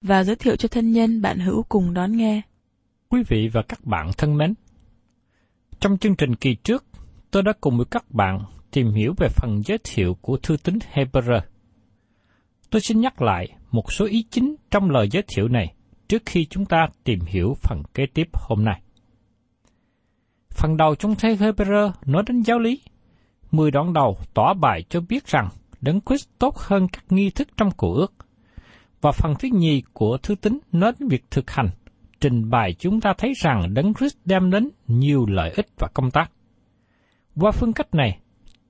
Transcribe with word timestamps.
và 0.00 0.24
giới 0.24 0.36
thiệu 0.36 0.56
cho 0.56 0.68
thân 0.68 0.92
nhân 0.92 1.22
bạn 1.22 1.38
hữu 1.38 1.62
cùng 1.62 1.94
đón 1.94 2.16
nghe. 2.16 2.42
Quý 3.08 3.22
vị 3.28 3.48
và 3.52 3.62
các 3.62 3.84
bạn 3.84 4.10
thân 4.18 4.36
mến, 4.36 4.54
trong 5.80 5.98
chương 5.98 6.16
trình 6.16 6.34
kỳ 6.34 6.54
trước, 6.54 6.84
tôi 7.30 7.42
đã 7.42 7.52
cùng 7.60 7.76
với 7.76 7.86
các 7.90 8.10
bạn 8.10 8.40
tìm 8.70 8.92
hiểu 8.92 9.14
về 9.16 9.28
phần 9.28 9.62
giới 9.66 9.78
thiệu 9.84 10.16
của 10.20 10.36
thư 10.36 10.56
tín 10.56 10.78
Hebrew. 10.92 11.40
Tôi 12.70 12.80
xin 12.80 13.00
nhắc 13.00 13.22
lại 13.22 13.48
một 13.70 13.92
số 13.92 14.06
ý 14.06 14.24
chính 14.30 14.54
trong 14.70 14.90
lời 14.90 15.08
giới 15.10 15.22
thiệu 15.28 15.48
này 15.48 15.74
trước 16.08 16.22
khi 16.26 16.46
chúng 16.50 16.64
ta 16.64 16.88
tìm 17.04 17.18
hiểu 17.26 17.54
phần 17.62 17.82
kế 17.94 18.06
tiếp 18.14 18.28
hôm 18.32 18.64
nay. 18.64 18.82
Phần 20.50 20.76
đầu 20.76 20.94
trong 20.94 21.14
thế 21.14 21.36
Hebrew 21.36 21.90
nói 22.06 22.22
đến 22.26 22.42
giáo 22.42 22.58
lý. 22.58 22.82
Mười 23.50 23.70
đoạn 23.70 23.92
đầu 23.92 24.18
tỏ 24.34 24.54
bài 24.54 24.84
cho 24.88 25.00
biết 25.00 25.26
rằng 25.26 25.48
Đấng 25.80 26.00
Christ 26.00 26.28
tốt 26.38 26.56
hơn 26.58 26.88
các 26.92 27.04
nghi 27.08 27.30
thức 27.30 27.48
trong 27.56 27.70
cổ 27.76 27.94
ước. 27.94 28.12
Và 29.00 29.12
phần 29.12 29.34
thứ 29.38 29.48
nhì 29.52 29.82
của 29.92 30.18
thư 30.22 30.34
tín 30.34 30.58
nói 30.72 30.92
đến 30.98 31.08
việc 31.08 31.24
thực 31.30 31.50
hành, 31.50 31.68
trình 32.20 32.50
bày 32.50 32.74
chúng 32.78 33.00
ta 33.00 33.14
thấy 33.18 33.32
rằng 33.42 33.74
Đấng 33.74 33.94
Christ 33.94 34.16
đem 34.24 34.50
đến 34.50 34.68
nhiều 34.86 35.26
lợi 35.26 35.52
ích 35.56 35.66
và 35.78 35.88
công 35.94 36.10
tác. 36.10 36.30
Qua 37.40 37.50
phương 37.50 37.72
cách 37.72 37.94
này, 37.94 38.18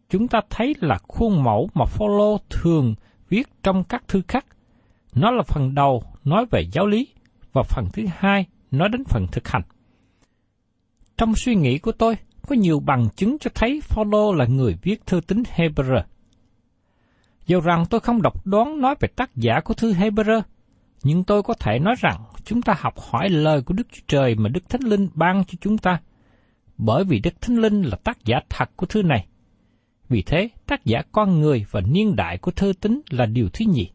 chúng 0.09 0.29
ta 0.29 0.41
thấy 0.51 0.75
là 0.81 0.99
khuôn 1.09 1.43
mẫu 1.45 1.69
mà 1.75 1.85
Phaolô 1.85 2.39
thường 2.51 2.95
viết 3.29 3.49
trong 3.63 3.85
các 3.85 4.09
thư 4.09 4.23
khác. 4.29 4.47
Nó 5.15 5.31
là 5.31 5.43
phần 5.43 5.75
đầu 5.75 6.03
nói 6.25 6.47
về 6.51 6.67
giáo 6.73 6.87
lý 6.87 7.09
và 7.53 7.63
phần 7.63 7.85
thứ 7.93 8.03
hai 8.17 8.47
nói 8.71 8.89
đến 8.89 9.05
phần 9.05 9.27
thực 9.33 9.49
hành. 9.49 9.63
Trong 11.17 11.35
suy 11.35 11.55
nghĩ 11.55 11.79
của 11.79 11.93
tôi, 11.93 12.17
có 12.49 12.55
nhiều 12.55 12.81
bằng 12.81 13.09
chứng 13.17 13.37
cho 13.41 13.51
thấy 13.55 13.81
Phaolô 13.85 14.33
là 14.33 14.47
người 14.47 14.77
viết 14.83 15.07
thư 15.07 15.21
tín 15.21 15.43
Hebrew. 15.57 16.03
Dù 17.49 17.61
rằng 17.61 17.85
tôi 17.91 18.01
không 18.01 18.23
đọc 18.23 18.47
đoán 18.47 18.81
nói 18.81 18.95
về 19.01 19.09
tác 19.17 19.37
giả 19.37 19.61
của 19.65 19.75
thư 19.75 19.93
Hebrew, 19.93 20.43
nhưng 21.03 21.25
tôi 21.25 21.43
có 21.43 21.55
thể 21.55 21.79
nói 21.79 21.95
rằng 21.99 22.17
chúng 22.45 22.63
ta 22.63 22.75
học 22.79 22.95
hỏi 23.11 23.29
lời 23.29 23.63
của 23.63 23.75
Đức 23.75 23.87
Chúa 23.93 24.03
Trời 24.09 24.35
mà 24.35 24.49
Đức 24.49 24.69
Thánh 24.69 24.83
Linh 24.83 25.09
ban 25.15 25.45
cho 25.45 25.55
chúng 25.61 25.79
ta, 25.79 26.01
bởi 26.79 27.05
vì 27.05 27.21
Đức 27.21 27.41
Thánh 27.41 27.57
Linh 27.57 27.83
là 27.83 27.97
tác 28.05 28.25
giả 28.25 28.41
thật 28.49 28.71
của 28.77 28.87
thư 28.87 29.03
này. 29.03 29.27
Vì 30.09 30.23
thế, 30.23 30.49
tác 30.67 30.85
giả 30.85 31.03
con 31.13 31.41
người 31.41 31.65
và 31.71 31.81
niên 31.81 32.17
đại 32.17 32.39
của 32.39 32.51
thư 32.51 32.73
tính 32.81 33.01
là 33.11 33.27
điều 33.27 33.49
thứ 33.53 33.65
nhì. 33.69 33.91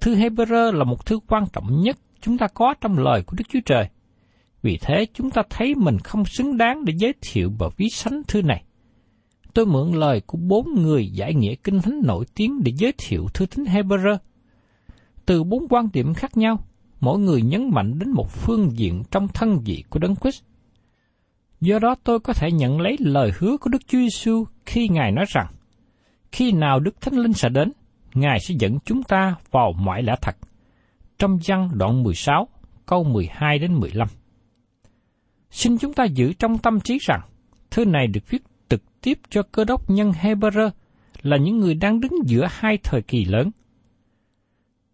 Thư 0.00 0.14
Hebrew 0.14 0.72
là 0.72 0.84
một 0.84 1.06
thư 1.06 1.18
quan 1.28 1.44
trọng 1.52 1.80
nhất 1.80 1.96
chúng 2.20 2.38
ta 2.38 2.46
có 2.54 2.74
trong 2.80 2.98
lời 2.98 3.22
của 3.26 3.36
Đức 3.38 3.44
Chúa 3.48 3.60
Trời. 3.66 3.88
Vì 4.62 4.78
thế, 4.80 5.06
chúng 5.14 5.30
ta 5.30 5.42
thấy 5.50 5.74
mình 5.74 5.98
không 5.98 6.24
xứng 6.24 6.56
đáng 6.56 6.84
để 6.84 6.92
giới 6.96 7.14
thiệu 7.20 7.50
và 7.58 7.68
ví 7.76 7.86
sánh 7.88 8.22
thư 8.28 8.42
này. 8.42 8.65
Tôi 9.56 9.66
mượn 9.66 9.92
lời 9.92 10.20
của 10.26 10.38
bốn 10.38 10.82
người 10.82 11.08
giải 11.08 11.34
nghĩa 11.34 11.54
kinh 11.54 11.82
thánh 11.82 12.00
nổi 12.04 12.24
tiếng 12.34 12.62
để 12.64 12.72
giới 12.76 12.92
thiệu 12.98 13.26
thư 13.34 13.46
tín 13.46 13.64
Hebrew. 13.64 14.18
Từ 15.26 15.44
bốn 15.44 15.68
quan 15.68 15.88
điểm 15.92 16.14
khác 16.14 16.36
nhau, 16.36 16.58
mỗi 17.00 17.18
người 17.18 17.42
nhấn 17.42 17.70
mạnh 17.70 17.98
đến 17.98 18.10
một 18.10 18.30
phương 18.30 18.70
diện 18.72 19.02
trong 19.10 19.28
thân 19.28 19.58
vị 19.64 19.84
của 19.90 19.98
Đấng 19.98 20.16
Christ. 20.16 20.42
Do 21.60 21.78
đó 21.78 21.94
tôi 22.04 22.20
có 22.20 22.32
thể 22.32 22.52
nhận 22.52 22.80
lấy 22.80 22.96
lời 23.00 23.32
hứa 23.38 23.56
của 23.56 23.70
Đức 23.70 23.86
Chúa 23.86 23.98
Giêsu 23.98 24.44
khi 24.66 24.88
Ngài 24.88 25.12
nói 25.12 25.24
rằng, 25.28 25.46
khi 26.32 26.52
nào 26.52 26.80
Đức 26.80 27.00
Thánh 27.00 27.14
Linh 27.14 27.32
sẽ 27.32 27.48
đến, 27.48 27.72
Ngài 28.14 28.40
sẽ 28.40 28.54
dẫn 28.58 28.78
chúng 28.84 29.02
ta 29.02 29.34
vào 29.50 29.72
mọi 29.72 30.02
lẽ 30.02 30.14
thật. 30.22 30.36
Trong 31.18 31.38
văn 31.46 31.68
đoạn 31.74 32.02
16, 32.02 32.48
câu 32.86 33.04
12 33.04 33.58
đến 33.58 33.74
15. 33.74 34.08
Xin 35.50 35.78
chúng 35.78 35.92
ta 35.92 36.04
giữ 36.04 36.32
trong 36.32 36.58
tâm 36.58 36.80
trí 36.80 36.98
rằng, 37.00 37.20
thư 37.70 37.84
này 37.84 38.06
được 38.06 38.30
viết 38.30 38.42
trực 38.68 39.00
tiếp 39.00 39.18
cho 39.28 39.42
cơ 39.42 39.64
đốc 39.64 39.90
nhân 39.90 40.10
Hebrew 40.10 40.70
là 41.22 41.36
những 41.36 41.58
người 41.58 41.74
đang 41.74 42.00
đứng 42.00 42.12
giữa 42.26 42.46
hai 42.50 42.78
thời 42.82 43.02
kỳ 43.02 43.24
lớn. 43.24 43.50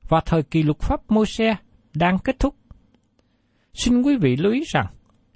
Và 0.08 0.20
thời 0.26 0.42
kỳ 0.42 0.62
luật 0.62 0.78
pháp 0.78 1.10
Môi-se 1.10 1.56
đang 1.94 2.19
kết 2.19 2.38
thúc. 2.38 2.54
Xin 3.74 4.02
quý 4.02 4.16
vị 4.16 4.36
lưu 4.36 4.52
ý 4.52 4.62
rằng, 4.66 4.86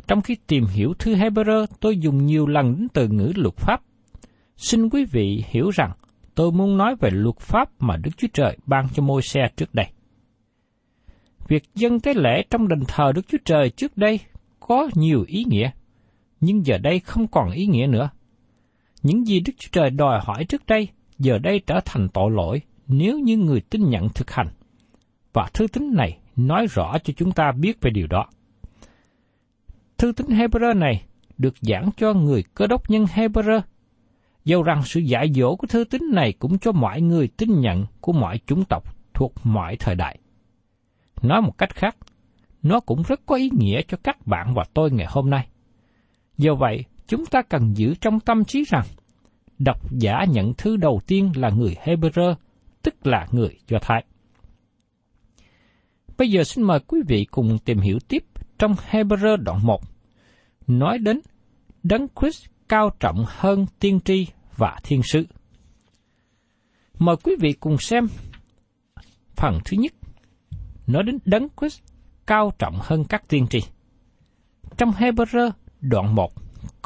trong 0.07 0.23
khi 0.23 0.37
tìm 0.47 0.65
hiểu 0.65 0.95
thư 0.99 1.15
Hebrew, 1.15 1.67
tôi 1.81 1.99
dùng 1.99 2.27
nhiều 2.27 2.47
lần 2.47 2.77
đến 2.77 2.89
từ 2.93 3.09
ngữ 3.09 3.33
luật 3.37 3.57
pháp. 3.57 3.83
Xin 4.57 4.89
quý 4.89 5.05
vị 5.05 5.45
hiểu 5.49 5.71
rằng, 5.71 5.93
tôi 6.35 6.53
muốn 6.53 6.77
nói 6.77 6.97
về 7.01 7.11
luật 7.13 7.39
pháp 7.39 7.71
mà 7.79 7.97
Đức 7.97 8.11
Chúa 8.17 8.29
Trời 8.33 8.57
ban 8.67 8.89
cho 8.95 9.03
Môi-se 9.03 9.41
trước 9.57 9.75
đây. 9.75 9.87
Việc 11.49 11.63
dân 11.75 12.01
tế 12.01 12.15
lễ 12.15 12.43
trong 12.51 12.69
đền 12.69 12.81
thờ 12.89 13.13
Đức 13.15 13.29
Chúa 13.29 13.39
Trời 13.45 13.71
trước 13.71 13.97
đây 13.97 14.21
có 14.61 14.89
nhiều 14.95 15.25
ý 15.29 15.45
nghĩa, 15.45 15.71
nhưng 16.41 16.67
giờ 16.67 16.79
đây 16.79 17.01
không 17.01 17.27
còn 17.27 17.51
ý 17.51 17.67
nghĩa 17.67 17.87
nữa. 17.87 18.11
Những 19.03 19.27
gì 19.27 19.41
Đức 19.41 19.53
Chúa 19.59 19.69
Trời 19.73 19.91
đòi 19.91 20.21
hỏi 20.23 20.45
trước 20.45 20.67
đây, 20.67 20.89
giờ 21.19 21.39
đây 21.39 21.61
trở 21.67 21.81
thành 21.85 22.09
tội 22.09 22.31
lỗi 22.31 22.61
nếu 22.87 23.19
như 23.19 23.37
người 23.37 23.61
tin 23.61 23.91
nhận 23.91 24.09
thực 24.09 24.31
hành. 24.31 24.49
Và 25.33 25.49
thư 25.55 25.67
tín 25.67 25.95
này 25.95 26.19
nói 26.37 26.67
rõ 26.67 26.99
cho 26.99 27.13
chúng 27.17 27.33
ta 27.33 27.53
biết 27.53 27.81
về 27.81 27.91
điều 27.91 28.07
đó. 28.07 28.27
Thư 29.99 30.13
tín 30.13 30.27
Hebrew 30.27 30.79
này 30.79 31.05
được 31.39 31.55
giảng 31.61 31.91
cho 31.97 32.15
người 32.15 32.45
cơ 32.55 32.67
đốc 32.67 32.91
nhân 32.91 33.05
Hebrew. 33.05 33.61
Dầu 34.45 34.63
rằng 34.63 34.83
sự 34.85 35.01
dạy 35.01 35.33
dỗ 35.35 35.57
của 35.57 35.67
thư 35.67 35.85
tín 35.85 36.03
này 36.13 36.33
cũng 36.33 36.59
cho 36.59 36.73
mọi 36.73 37.01
người 37.01 37.29
tin 37.29 37.61
nhận 37.61 37.87
của 38.01 38.13
mọi 38.13 38.41
chủng 38.47 38.65
tộc 38.65 38.97
thuộc 39.15 39.33
mọi 39.45 39.77
thời 39.77 39.95
đại. 39.95 40.19
Nói 41.23 41.43
một 41.43 41.59
cách 41.59 41.75
khác, 41.75 41.97
nó 42.63 42.81
cũng 42.81 43.03
rất 43.03 43.21
có 43.27 43.37
ý 43.37 43.51
nghĩa 43.53 43.83
cho 43.89 43.99
các 44.03 44.27
bạn 44.27 44.55
và 44.55 44.65
tôi 44.75 44.91
ngày 44.91 45.07
hôm 45.11 45.31
nay. 45.31 45.49
Do 46.39 46.55
vậy, 46.55 46.85
chúng 47.09 47.27
ta 47.27 47.43
cần 47.43 47.77
giữ 47.77 47.95
trong 48.01 48.21
tâm 48.21 48.45
trí 48.45 48.65
rằng, 48.65 48.87
độc 49.59 49.93
giả 49.93 50.25
nhận 50.29 50.55
thư 50.55 50.77
đầu 50.77 51.01
tiên 51.07 51.33
là 51.37 51.51
người 51.51 51.75
Hebrew, 51.85 52.35
tức 52.83 53.07
là 53.07 53.27
người 53.33 53.59
Do 53.69 53.79
Thái. 53.83 54.05
Bây 56.19 56.31
giờ 56.31 56.45
xin 56.45 56.65
mời 56.65 56.81
quý 56.81 57.01
vị 57.09 57.27
cùng 57.31 57.59
tìm 57.65 57.79
hiểu 57.79 57.99
tiếp 58.09 58.25
trong 58.59 58.75
Hebrew 58.91 59.37
đoạn 59.37 59.67
1, 59.67 59.81
nói 60.67 60.99
đến 60.99 61.21
Đấng 61.83 62.07
Christ 62.21 62.47
cao 62.69 62.91
trọng 63.01 63.25
hơn 63.29 63.67
tiên 63.81 64.01
tri 64.05 64.27
và 64.57 64.77
thiên 64.83 65.03
sứ. 65.03 65.27
Mời 66.99 67.17
quý 67.23 67.37
vị 67.41 67.53
cùng 67.53 67.79
xem 67.79 68.07
phần 69.37 69.59
thứ 69.65 69.77
nhất, 69.81 69.93
nói 70.87 71.03
đến 71.03 71.19
Đấng 71.25 71.49
Christ 71.61 71.81
cao 72.27 72.53
trọng 72.59 72.79
hơn 72.83 73.05
các 73.05 73.29
tiên 73.29 73.47
tri. 73.51 73.59
Trong 74.77 74.91
Hebrew 74.91 75.51
đoạn 75.81 76.15
1, 76.15 76.33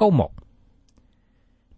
câu 0.01 0.11
1. 0.11 0.31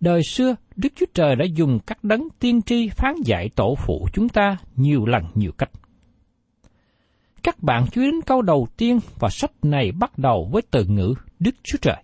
Đời 0.01 0.23
xưa, 0.23 0.55
Đức 0.77 0.89
Chúa 0.97 1.07
Trời 1.15 1.37
đã 1.37 1.45
dùng 1.55 1.79
các 1.87 2.05
đấng 2.05 2.29
tiên 2.39 2.63
tri 2.63 2.89
phán 2.89 3.15
dạy 3.25 3.51
tổ 3.57 3.75
phụ 3.75 4.09
chúng 4.13 4.29
ta 4.29 4.57
nhiều 4.77 5.07
lần 5.07 5.25
nhiều 5.35 5.53
cách. 5.59 5.71
Các 7.43 7.63
bạn 7.63 7.87
chú 7.93 8.01
ý 8.01 8.11
đến 8.11 8.21
câu 8.27 8.43
đầu 8.43 8.69
tiên 8.77 8.99
và 9.19 9.29
sách 9.29 9.51
này 9.63 9.93
bắt 9.93 10.19
đầu 10.19 10.49
với 10.53 10.63
từ 10.71 10.85
ngữ 10.85 11.15
Đức 11.39 11.55
Chúa 11.63 11.79
Trời. 11.83 12.03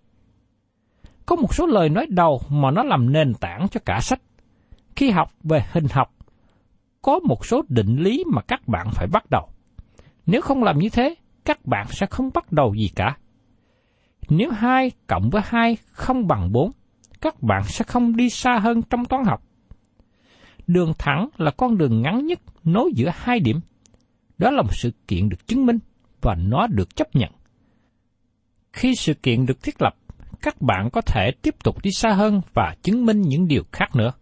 Có 1.27 1.37
một 1.37 1.55
số 1.55 1.67
lời 1.67 1.89
nói 1.89 2.07
đầu 2.09 2.41
mà 2.49 2.71
nó 2.71 2.83
làm 2.83 3.13
nền 3.13 3.35
tảng 3.35 3.69
cho 3.69 3.81
cả 3.85 4.01
sách. 4.01 4.21
Khi 4.97 5.11
học 5.11 5.31
về 5.45 5.65
hình 5.73 5.87
học, 5.91 6.15
có 7.03 7.19
một 7.19 7.47
số 7.47 7.63
định 7.69 7.97
lý 7.97 8.25
mà 8.33 8.43
các 8.43 8.69
bạn 8.69 8.87
phải 8.93 9.07
bắt 9.07 9.31
đầu. 9.31 9.49
Nếu 10.27 10.41
không 10.41 10.63
làm 10.63 10.79
như 10.79 10.89
thế, 10.89 11.15
các 11.45 11.67
bạn 11.67 11.87
sẽ 11.91 12.07
không 12.07 12.31
bắt 12.35 12.53
đầu 12.53 12.75
gì 12.75 12.91
cả. 12.97 13.17
Nếu 14.29 14.51
2 14.51 14.91
cộng 15.07 15.31
với 15.31 15.43
2 15.45 15.77
không 15.93 16.27
bằng 16.27 16.53
4, 16.53 16.71
các 17.21 17.43
bạn 17.43 17.63
sẽ 17.65 17.85
không 17.85 18.17
đi 18.17 18.31
xa 18.31 18.59
hơn 18.59 18.83
trong 18.83 19.05
toán 19.05 19.25
học. 19.25 19.43
Đường 20.67 20.93
thẳng 20.99 21.29
là 21.37 21.51
con 21.51 21.79
đường 21.79 22.03
ngắn 22.03 22.27
nhất 22.27 22.41
nối 22.65 22.91
giữa 22.95 23.11
hai 23.15 23.41
điểm. 23.41 23.61
Đó 24.39 24.51
là 24.51 24.63
một 24.63 24.75
sự 24.75 24.91
kiện 25.09 25.29
được 25.29 25.47
chứng 25.47 25.67
minh 25.67 25.79
và 26.21 26.35
nó 26.35 26.67
được 26.67 26.97
chấp 26.97 27.17
nhận. 27.17 27.31
Khi 28.73 28.95
sự 28.95 29.15
kiện 29.15 29.47
được 29.47 29.63
thiết 29.63 29.83
lập, 29.83 29.95
các 30.43 30.63
bạn 30.63 30.89
có 30.93 31.01
thể 31.01 31.31
tiếp 31.43 31.55
tục 31.65 31.83
đi 31.83 31.91
xa 31.91 32.11
hơn 32.11 32.41
và 32.55 32.75
chứng 32.83 33.07
minh 33.07 33.21
những 33.21 33.49
điều 33.49 33.63
khác 33.73 33.97
nữa. 33.97 34.13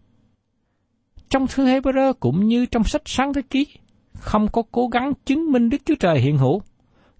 Trong 1.29 1.47
thư 1.47 1.67
Hebrew 1.67 2.13
cũng 2.21 2.47
như 2.47 2.67
trong 2.67 2.85
sách 2.85 3.03
Sáng 3.05 3.33
Thế 3.33 3.43
Ký, 3.51 3.67
không 4.13 4.49
có 4.53 4.63
cố 4.73 4.89
gắng 4.89 5.13
chứng 5.25 5.53
minh 5.53 5.69
Đức 5.69 5.79
Chúa 5.85 5.95
Trời 5.95 6.21
hiện 6.21 6.39
hữu, 6.39 6.63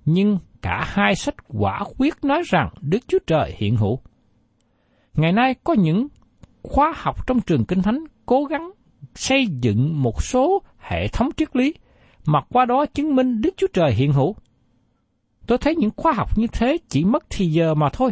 nhưng 0.07 0.39
cả 0.63 0.85
hai 0.87 1.15
sách 1.15 1.35
quả 1.49 1.85
quyết 1.99 2.15
nói 2.23 2.43
rằng 2.47 2.69
Đức 2.81 2.99
Chúa 3.09 3.19
Trời 3.27 3.55
hiện 3.57 3.77
hữu. 3.77 4.01
Ngày 5.15 5.33
nay 5.33 5.55
có 5.65 5.75
những 5.75 6.09
khóa 6.63 6.93
học 6.97 7.27
trong 7.27 7.41
trường 7.41 7.65
Kinh 7.65 7.83
Thánh 7.83 8.05
cố 8.27 8.45
gắng 8.45 8.71
xây 9.15 9.47
dựng 9.47 10.03
một 10.03 10.23
số 10.23 10.63
hệ 10.79 11.09
thống 11.09 11.29
triết 11.37 11.57
lý 11.57 11.75
mà 12.27 12.41
qua 12.49 12.65
đó 12.65 12.87
chứng 12.87 13.17
minh 13.17 13.41
Đức 13.41 13.55
Chúa 13.57 13.67
Trời 13.73 13.95
hiện 13.95 14.13
hữu. 14.13 14.35
Tôi 15.47 15.59
thấy 15.59 15.77
những 15.77 15.91
khóa 15.97 16.13
học 16.13 16.39
như 16.39 16.47
thế 16.53 16.79
chỉ 16.89 17.05
mất 17.05 17.25
thì 17.31 17.47
giờ 17.47 17.75
mà 17.75 17.89
thôi. 17.93 18.11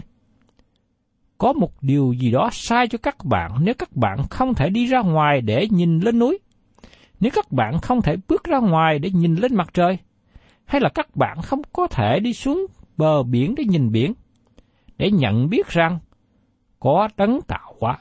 Có 1.39 1.53
một 1.53 1.83
điều 1.83 2.13
gì 2.13 2.31
đó 2.31 2.49
sai 2.53 2.89
cho 2.89 2.99
các 2.99 3.25
bạn 3.25 3.51
nếu 3.61 3.75
các 3.75 3.97
bạn 3.97 4.19
không 4.31 4.55
thể 4.55 4.69
đi 4.71 4.87
ra 4.87 5.01
ngoài 5.01 5.41
để 5.41 5.67
nhìn 5.71 5.99
lên 6.01 6.19
núi. 6.19 6.39
Nếu 7.21 7.31
các 7.35 7.53
bạn 7.53 7.79
không 7.83 8.03
thể 8.03 8.17
bước 8.29 8.45
ra 8.45 8.59
ngoài 8.59 8.99
để 8.99 9.11
nhìn 9.11 9.35
lên 9.35 9.55
mặt 9.55 9.69
trời, 9.75 9.99
hay 10.67 10.81
là 10.81 10.89
các 10.95 11.17
bạn 11.17 11.43
không 11.43 11.63
có 11.73 11.87
thể 11.87 12.21
đi 12.21 12.33
xuống 12.33 12.67
bờ 12.97 13.23
biển 13.23 13.55
để 13.55 13.65
nhìn 13.65 13.93
biển, 13.93 14.13
để 14.99 15.11
nhận 15.11 15.49
biết 15.49 15.69
rằng 15.69 15.99
có 16.81 17.09
đấng 17.17 17.41
tạo 17.43 17.75
hóa. 17.81 17.99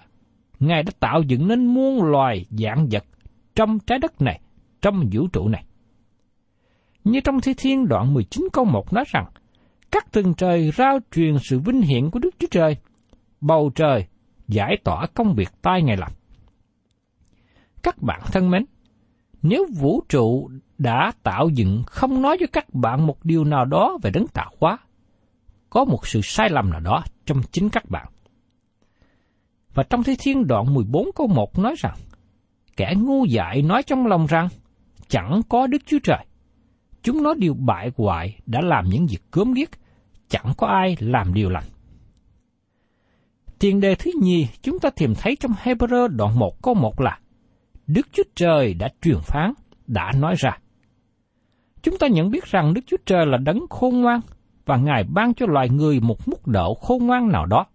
Ngài 0.59 0.83
đã 0.83 0.91
tạo 0.99 1.21
dựng 1.27 1.47
nên 1.47 1.65
muôn 1.65 2.03
loài 2.03 2.45
dạng 2.49 2.87
vật 2.91 3.03
trong 3.55 3.79
trái 3.79 3.99
đất 3.99 4.21
này, 4.21 4.41
trong 4.81 5.09
vũ 5.13 5.27
trụ 5.27 5.47
này. 5.47 5.63
Như 7.03 7.19
trong 7.19 7.41
Thi 7.41 7.53
Thiên 7.57 7.87
đoạn 7.87 8.13
19 8.13 8.47
câu 8.53 8.65
1 8.65 8.93
nói 8.93 9.03
rằng, 9.07 9.25
các 9.91 10.11
tầng 10.11 10.33
trời 10.33 10.71
rao 10.71 10.99
truyền 11.11 11.37
sự 11.39 11.59
vinh 11.59 11.81
hiển 11.81 12.09
của 12.09 12.19
Đức 12.19 12.35
Chúa 12.39 12.47
Trời, 12.51 12.77
bầu 13.41 13.71
trời 13.75 14.05
giải 14.47 14.77
tỏa 14.83 15.05
công 15.13 15.35
việc 15.35 15.49
tay 15.61 15.81
Ngài 15.81 15.97
làm. 15.97 16.11
Các 17.83 18.01
bạn 18.01 18.21
thân 18.31 18.49
mến, 18.49 18.65
nếu 19.41 19.65
vũ 19.79 20.03
trụ 20.09 20.49
đã 20.83 21.11
tạo 21.23 21.49
dựng 21.49 21.83
không 21.85 22.21
nói 22.21 22.37
cho 22.39 22.45
các 22.53 22.73
bạn 22.73 23.07
một 23.07 23.25
điều 23.25 23.43
nào 23.43 23.65
đó 23.65 23.97
về 24.01 24.11
đấng 24.13 24.27
tạo 24.27 24.51
hóa, 24.59 24.77
có 25.69 25.85
một 25.85 26.07
sự 26.07 26.21
sai 26.23 26.49
lầm 26.49 26.69
nào 26.69 26.79
đó 26.79 27.03
trong 27.25 27.41
chính 27.51 27.69
các 27.69 27.89
bạn. 27.89 28.07
Và 29.73 29.83
trong 29.83 30.03
Thi 30.03 30.15
Thiên 30.19 30.47
đoạn 30.47 30.73
14 30.73 31.09
câu 31.15 31.27
1 31.27 31.59
nói 31.59 31.75
rằng, 31.77 31.95
kẻ 32.77 32.93
ngu 32.97 33.25
dại 33.25 33.61
nói 33.61 33.83
trong 33.83 34.07
lòng 34.07 34.25
rằng, 34.25 34.47
chẳng 35.07 35.41
có 35.49 35.67
Đức 35.67 35.81
Chúa 35.85 35.99
Trời. 36.03 36.25
Chúng 37.03 37.23
nó 37.23 37.33
điều 37.33 37.53
bại 37.53 37.91
hoại 37.97 38.39
đã 38.45 38.61
làm 38.61 38.85
những 38.89 39.07
việc 39.07 39.31
cướm 39.31 39.53
điếc, 39.53 39.69
chẳng 40.29 40.53
có 40.57 40.67
ai 40.67 40.95
làm 40.99 41.33
điều 41.33 41.49
lành. 41.49 41.63
Tiền 43.59 43.79
đề 43.79 43.95
thứ 43.95 44.11
nhì 44.21 44.47
chúng 44.61 44.79
ta 44.79 44.89
tìm 44.89 45.13
thấy 45.15 45.35
trong 45.35 45.51
Hebrew 45.63 46.07
đoạn 46.07 46.39
1 46.39 46.61
câu 46.61 46.73
1 46.73 47.01
là 47.01 47.19
Đức 47.87 48.07
Chúa 48.11 48.23
Trời 48.35 48.73
đã 48.73 48.89
truyền 49.01 49.19
phán, 49.21 49.53
đã 49.87 50.11
nói 50.11 50.35
ra. 50.37 50.57
Chúng 51.83 51.97
ta 51.97 52.07
nhận 52.07 52.31
biết 52.31 52.45
rằng 52.45 52.73
Đức 52.73 52.81
Chúa 52.87 52.97
Trời 53.05 53.25
là 53.25 53.37
đấng 53.37 53.65
khôn 53.69 54.01
ngoan 54.01 54.19
và 54.65 54.77
Ngài 54.77 55.03
ban 55.03 55.33
cho 55.33 55.45
loài 55.45 55.69
người 55.69 55.99
một 55.99 56.27
mức 56.27 56.47
độ 56.47 56.73
khôn 56.73 57.07
ngoan 57.07 57.29
nào 57.29 57.45
đó. 57.45 57.65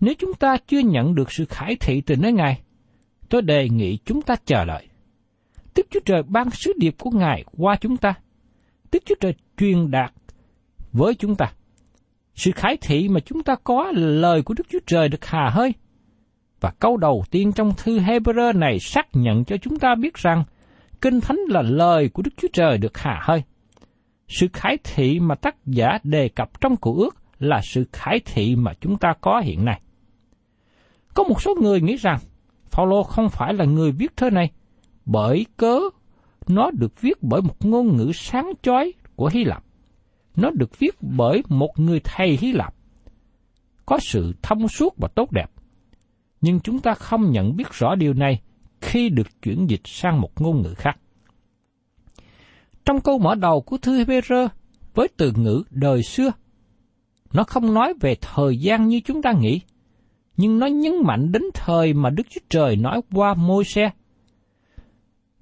Nếu 0.00 0.14
chúng 0.18 0.34
ta 0.34 0.56
chưa 0.66 0.78
nhận 0.78 1.14
được 1.14 1.32
sự 1.32 1.44
khải 1.44 1.76
thị 1.80 2.00
từ 2.00 2.16
nơi 2.16 2.32
Ngài, 2.32 2.60
tôi 3.28 3.42
đề 3.42 3.68
nghị 3.68 3.98
chúng 4.04 4.22
ta 4.22 4.36
chờ 4.44 4.64
đợi. 4.64 4.88
Đức 5.76 5.86
Chúa 5.90 6.00
Trời 6.04 6.22
ban 6.22 6.50
sứ 6.50 6.72
điệp 6.78 6.94
của 6.98 7.10
Ngài 7.10 7.44
qua 7.58 7.76
chúng 7.76 7.96
ta. 7.96 8.14
Đức 8.92 9.02
Chúa 9.06 9.14
Trời 9.20 9.34
truyền 9.56 9.90
đạt 9.90 10.12
với 10.92 11.14
chúng 11.14 11.36
ta. 11.36 11.52
Sự 12.34 12.50
khải 12.52 12.76
thị 12.76 13.08
mà 13.08 13.20
chúng 13.20 13.42
ta 13.42 13.56
có 13.64 13.92
là 13.94 14.06
lời 14.06 14.42
của 14.42 14.54
Đức 14.54 14.66
Chúa 14.68 14.78
Trời 14.86 15.08
được 15.08 15.24
hà 15.24 15.50
hơi. 15.50 15.74
Và 16.60 16.72
câu 16.78 16.96
đầu 16.96 17.24
tiên 17.30 17.52
trong 17.52 17.72
thư 17.76 17.98
Hebrew 17.98 18.58
này 18.58 18.78
xác 18.78 19.06
nhận 19.12 19.44
cho 19.44 19.56
chúng 19.56 19.78
ta 19.78 19.94
biết 19.94 20.14
rằng 20.14 20.44
Kinh 21.00 21.20
Thánh 21.20 21.38
là 21.48 21.62
lời 21.62 22.08
của 22.08 22.22
Đức 22.22 22.30
Chúa 22.36 22.48
Trời 22.52 22.78
được 22.78 22.98
hà 22.98 23.20
hơi. 23.22 23.42
Sự 24.28 24.46
khải 24.52 24.78
thị 24.84 25.20
mà 25.20 25.34
tác 25.34 25.56
giả 25.66 25.98
đề 26.02 26.28
cập 26.28 26.60
trong 26.60 26.76
cụ 26.76 26.94
ước 26.94 27.16
là 27.38 27.60
sự 27.64 27.84
khải 27.92 28.20
thị 28.24 28.56
mà 28.56 28.72
chúng 28.80 28.96
ta 28.98 29.14
có 29.20 29.40
hiện 29.44 29.64
nay. 29.64 29.80
Có 31.14 31.24
một 31.24 31.42
số 31.42 31.54
người 31.62 31.80
nghĩ 31.80 31.96
rằng 31.96 32.18
Phaolô 32.70 33.02
không 33.02 33.28
phải 33.28 33.54
là 33.54 33.64
người 33.64 33.92
viết 33.92 34.16
thơ 34.16 34.30
này, 34.30 34.50
bởi 35.04 35.46
cớ 35.56 35.80
nó 36.48 36.70
được 36.70 37.00
viết 37.00 37.22
bởi 37.22 37.42
một 37.42 37.66
ngôn 37.66 37.96
ngữ 37.96 38.10
sáng 38.14 38.52
chói 38.62 38.92
của 39.16 39.30
Hy 39.32 39.44
Lạp. 39.44 39.64
Nó 40.36 40.50
được 40.50 40.78
viết 40.78 40.94
bởi 41.00 41.42
một 41.48 41.70
người 41.76 42.00
thầy 42.04 42.38
Hy 42.40 42.52
Lạp. 42.52 42.74
Có 43.86 43.98
sự 43.98 44.34
thông 44.42 44.68
suốt 44.68 44.94
và 44.96 45.08
tốt 45.08 45.32
đẹp. 45.32 45.50
Nhưng 46.40 46.60
chúng 46.60 46.80
ta 46.80 46.94
không 46.94 47.30
nhận 47.30 47.56
biết 47.56 47.72
rõ 47.72 47.94
điều 47.94 48.14
này 48.14 48.40
khi 48.80 49.08
được 49.08 49.42
chuyển 49.42 49.70
dịch 49.70 49.80
sang 49.84 50.20
một 50.20 50.40
ngôn 50.40 50.62
ngữ 50.62 50.74
khác. 50.74 50.98
Trong 52.84 53.00
câu 53.00 53.18
mở 53.18 53.34
đầu 53.34 53.60
của 53.60 53.78
thư 53.78 54.04
Hebrew 54.04 54.48
với 54.94 55.08
từ 55.16 55.32
ngữ 55.36 55.62
đời 55.70 56.02
xưa, 56.02 56.32
nó 57.32 57.44
không 57.44 57.74
nói 57.74 57.94
về 58.00 58.14
thời 58.20 58.56
gian 58.58 58.88
như 58.88 59.00
chúng 59.00 59.22
ta 59.22 59.32
nghĩ, 59.32 59.60
nhưng 60.36 60.58
nó 60.58 60.66
nhấn 60.66 60.92
mạnh 61.04 61.32
đến 61.32 61.42
thời 61.54 61.92
mà 61.92 62.10
Đức 62.10 62.22
Chúa 62.30 62.40
Trời 62.50 62.76
nói 62.76 63.00
qua 63.12 63.34
môi 63.34 63.64
xe. 63.64 63.90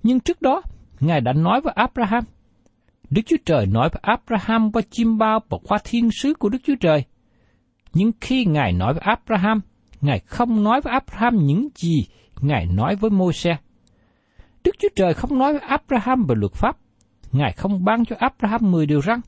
Nhưng 0.02 0.20
trước 0.20 0.42
đó, 0.42 0.62
Ngài 1.00 1.20
đã 1.20 1.32
nói 1.32 1.60
với 1.60 1.72
Abraham. 1.76 2.24
Đức 3.10 3.22
Chúa 3.26 3.36
Trời 3.46 3.66
nói 3.66 3.88
với 3.88 4.00
Abraham 4.02 4.72
qua 4.72 4.82
chim 4.90 5.18
bao 5.18 5.40
và 5.48 5.58
qua 5.64 5.78
thiên 5.84 6.10
sứ 6.10 6.34
của 6.34 6.48
Đức 6.48 6.58
Chúa 6.64 6.74
Trời. 6.80 7.04
Nhưng 7.94 8.12
khi 8.20 8.44
Ngài 8.44 8.72
nói 8.72 8.94
với 8.94 9.02
Abraham, 9.04 9.60
Ngài 10.00 10.18
không 10.18 10.64
nói 10.64 10.80
với 10.80 10.92
Abraham 10.92 11.46
những 11.46 11.68
gì 11.74 12.06
Ngài 12.40 12.66
nói 12.66 12.96
với 12.96 13.10
môi 13.10 13.32
xe. 13.32 13.56
Đức 14.64 14.72
Chúa 14.78 14.88
Trời 14.96 15.14
không 15.14 15.38
nói 15.38 15.52
với 15.52 15.62
Abraham 15.62 16.26
về 16.28 16.34
luật 16.38 16.52
pháp. 16.52 16.76
Ngài 17.32 17.52
không 17.52 17.84
ban 17.84 18.04
cho 18.04 18.16
Abraham 18.18 18.70
10 18.70 18.86
điều 18.86 19.00
răn. 19.00 19.20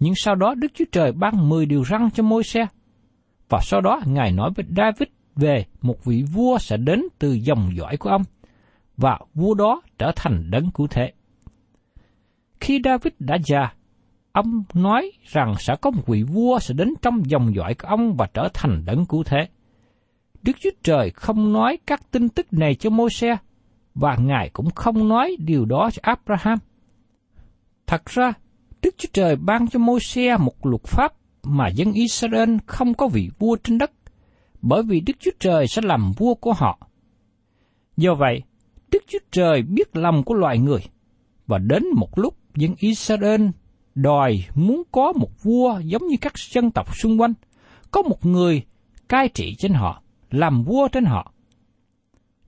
Nhưng 0.00 0.14
sau 0.16 0.34
đó 0.34 0.54
Đức 0.54 0.68
Chúa 0.74 0.84
Trời 0.92 1.12
ban 1.12 1.48
10 1.48 1.66
điều 1.66 1.84
răn 1.84 2.10
cho 2.10 2.22
môi 2.22 2.44
xe. 2.44 2.66
Và 3.48 3.58
sau 3.62 3.80
đó 3.80 4.00
Ngài 4.06 4.32
nói 4.32 4.50
với 4.56 4.64
David 4.76 5.08
về 5.36 5.64
một 5.82 6.04
vị 6.04 6.24
vua 6.32 6.58
sẽ 6.58 6.76
đến 6.76 7.02
từ 7.18 7.32
dòng 7.32 7.70
dõi 7.76 7.96
của 7.96 8.10
ông, 8.10 8.22
và 8.96 9.18
vua 9.34 9.54
đó 9.54 9.82
trở 9.98 10.12
thành 10.16 10.50
đấng 10.50 10.70
cứu 10.70 10.86
thế. 10.90 11.12
Khi 12.60 12.80
David 12.84 13.12
đã 13.18 13.36
già, 13.44 13.72
ông 14.32 14.62
nói 14.74 15.12
rằng 15.24 15.54
sẽ 15.58 15.74
có 15.80 15.90
một 15.90 16.02
vị 16.06 16.22
vua 16.22 16.58
sẽ 16.58 16.74
đến 16.74 16.94
trong 17.02 17.30
dòng 17.30 17.54
dõi 17.54 17.74
của 17.74 17.88
ông 17.88 18.16
và 18.16 18.26
trở 18.34 18.48
thành 18.54 18.84
đấng 18.84 19.06
cứu 19.06 19.22
thế. 19.22 19.48
Đức 20.42 20.52
Chúa 20.60 20.70
Trời 20.82 21.10
không 21.10 21.52
nói 21.52 21.78
các 21.86 22.10
tin 22.10 22.28
tức 22.28 22.52
này 22.52 22.74
cho 22.74 22.90
môi 22.90 23.10
xe 23.10 23.36
và 23.94 24.16
Ngài 24.16 24.50
cũng 24.52 24.70
không 24.70 25.08
nói 25.08 25.36
điều 25.38 25.64
đó 25.64 25.90
cho 25.92 26.00
Abraham. 26.02 26.58
Thật 27.86 28.06
ra, 28.06 28.32
Đức 28.82 28.94
Chúa 28.98 29.08
Trời 29.12 29.36
ban 29.36 29.68
cho 29.68 29.78
môi 29.78 30.00
xe 30.00 30.36
một 30.36 30.66
luật 30.66 30.82
pháp 30.84 31.12
mà 31.42 31.68
dân 31.68 31.92
Israel 31.92 32.56
không 32.66 32.94
có 32.94 33.08
vị 33.08 33.30
vua 33.38 33.56
trên 33.56 33.78
đất, 33.78 33.92
bởi 34.62 34.82
vì 34.82 35.00
Đức 35.00 35.12
Chúa 35.20 35.30
Trời 35.40 35.66
sẽ 35.68 35.82
làm 35.84 36.12
vua 36.12 36.34
của 36.34 36.52
họ. 36.52 36.78
Do 37.96 38.14
vậy, 38.14 38.42
Đức 38.90 39.02
Chúa 39.06 39.18
Trời 39.30 39.62
biết 39.62 39.96
lòng 39.96 40.22
của 40.24 40.34
loài 40.34 40.58
người, 40.58 40.80
và 41.46 41.58
đến 41.58 41.84
một 41.96 42.18
lúc 42.18 42.36
dân 42.54 42.74
Israel 42.78 43.46
đòi 43.94 44.44
muốn 44.54 44.82
có 44.92 45.12
một 45.12 45.42
vua 45.42 45.78
giống 45.84 46.06
như 46.06 46.16
các 46.20 46.32
dân 46.38 46.70
tộc 46.70 46.96
xung 46.96 47.20
quanh, 47.20 47.32
có 47.90 48.02
một 48.02 48.26
người 48.26 48.62
cai 49.08 49.28
trị 49.28 49.54
trên 49.58 49.72
họ, 49.72 50.01
làm 50.32 50.64
vua 50.64 50.88
trên 50.88 51.04
họ. 51.04 51.32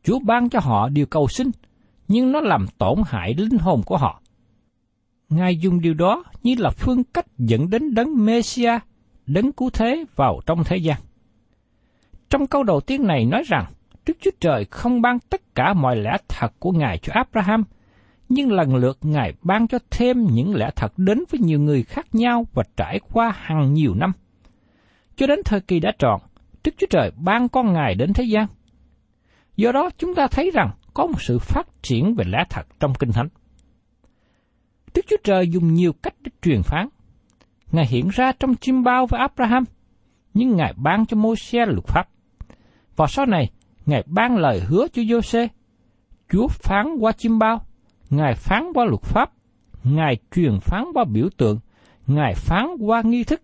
Chúa 0.03 0.19
ban 0.19 0.49
cho 0.49 0.61
họ 0.61 0.89
điều 0.89 1.07
cầu 1.07 1.29
xin, 1.29 1.51
nhưng 2.09 2.33
nó 2.33 2.41
làm 2.41 2.67
tổn 2.79 2.99
hại 3.07 3.35
linh 3.35 3.59
hồn 3.59 3.83
của 3.87 3.97
họ. 3.97 4.21
Ngài 5.29 5.57
dùng 5.57 5.81
điều 5.81 5.95
đó 5.95 6.25
như 6.43 6.55
là 6.59 6.71
phương 6.71 7.05
cách 7.05 7.27
dẫn 7.39 7.71
đến 7.71 7.95
đấng 7.95 8.25
Messia, 8.25 8.79
đấng 9.27 9.53
cứu 9.53 9.71
thế 9.71 10.05
vào 10.17 10.41
trong 10.47 10.65
thế 10.65 10.77
gian. 10.77 11.01
Trong 12.31 12.47
câu 12.47 12.63
đầu 12.63 12.81
tiên 12.81 13.07
này 13.07 13.25
nói 13.25 13.43
rằng, 13.47 13.65
Đức 14.07 14.17
Chúa 14.21 14.31
Trời 14.41 14.65
không 14.65 15.03
ban 15.03 15.19
tất 15.19 15.55
cả 15.55 15.75
mọi 15.75 15.97
lẽ 15.97 16.17
thật 16.29 16.53
của 16.59 16.73
Ngài 16.73 16.99
cho 16.99 17.13
Abraham, 17.15 17.65
nhưng 18.29 18.53
lần 18.53 18.75
lượt 18.75 18.99
Ngài 19.03 19.33
ban 19.43 19.69
cho 19.69 19.79
thêm 19.91 20.27
những 20.27 20.55
lẽ 20.55 20.71
thật 20.77 20.93
đến 20.99 21.25
với 21.31 21.41
nhiều 21.41 21.61
người 21.61 21.83
khác 21.83 22.07
nhau 22.13 22.47
và 22.55 22.63
trải 22.77 23.01
qua 23.13 23.33
hàng 23.37 23.75
nhiều 23.75 23.95
năm. 23.95 24.13
Cho 25.17 25.27
đến 25.27 25.41
thời 25.45 25.61
kỳ 25.61 25.81
đã 25.81 25.93
trọn, 25.99 26.21
Đức 26.65 26.75
Chúa 26.79 26.87
Trời 26.91 27.11
ban 27.17 27.49
con 27.49 27.73
Ngài 27.73 27.95
đến 27.95 28.13
thế 28.13 28.25
gian. 28.25 28.47
Do 29.57 29.73
đó 29.73 29.91
chúng 29.99 30.15
ta 30.15 30.27
thấy 30.27 30.51
rằng 30.55 30.71
có 30.95 31.07
một 31.07 31.23
sự 31.23 31.39
phát 31.39 31.67
triển 31.83 32.15
về 32.15 32.25
lẽ 32.29 32.45
thật 32.51 32.67
trong 32.81 32.95
Kinh 32.99 33.13
Thánh. 33.13 33.29
Đức 34.95 35.03
Chúa 35.09 35.17
Trời 35.25 35.49
dùng 35.49 35.75
nhiều 35.75 35.93
cách 36.03 36.15
để 36.21 36.31
truyền 36.43 36.63
phán. 36.63 36.89
Ngài 37.73 37.87
hiện 37.87 38.09
ra 38.09 38.33
trong 38.33 38.55
chim 38.55 38.83
bao 38.83 39.07
với 39.07 39.21
Abraham, 39.21 39.65
nhưng 40.35 40.57
Ngài 40.57 40.75
ban 40.77 41.07
cho 41.07 41.17
Môi-se 41.17 41.67
luật 41.67 41.85
pháp. 41.87 42.09
Và 42.97 43.07
sau 43.07 43.27
này, 43.27 43.51
Ngài 43.87 44.05
ban 44.07 44.37
lời 44.37 44.61
hứa 44.61 44.87
cho 44.93 45.03
Giô-xê. 45.03 45.49
Chúa 46.31 46.49
phán 46.49 46.87
qua 47.01 47.13
chim 47.13 47.39
bao, 47.39 47.67
Ngài 48.11 48.35
phán 48.35 48.65
qua 48.75 48.85
luật 48.85 49.03
pháp, 49.03 49.33
Ngài 49.85 50.17
truyền 50.35 50.61
phán 50.61 50.85
qua 50.95 51.05
biểu 51.05 51.29
tượng, 51.37 51.59
Ngài 52.07 52.35
phán 52.35 52.67
qua 52.81 53.03
nghi 53.05 53.25
thức, 53.25 53.43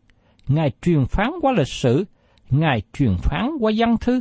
Ngài 0.48 0.70
truyền 0.82 1.06
phán 1.06 1.30
qua 1.42 1.52
lịch 1.52 1.68
sử, 1.68 2.04
Ngài 2.50 2.82
truyền 2.92 3.16
phán 3.22 3.50
qua 3.60 3.72
văn 3.76 3.96
thư, 4.00 4.20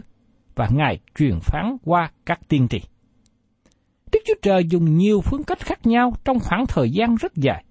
và 0.56 0.70
Ngài 0.72 1.00
truyền 1.16 1.40
phán 1.42 1.78
qua 1.86 2.12
các 2.26 2.40
tiên 2.48 2.68
tri. 2.70 2.82
Đức 4.12 4.20
Chúa 4.26 4.34
Trời 4.42 4.64
dùng 4.70 4.98
nhiều 4.98 5.22
phương 5.22 5.44
cách 5.44 5.60
khác 5.60 5.80
nhau 5.88 6.14
trong 6.26 6.40
khoảng 6.40 6.68
thời 6.68 6.90
gian 6.90 7.16
rất 7.16 7.36
dài. 7.36 7.64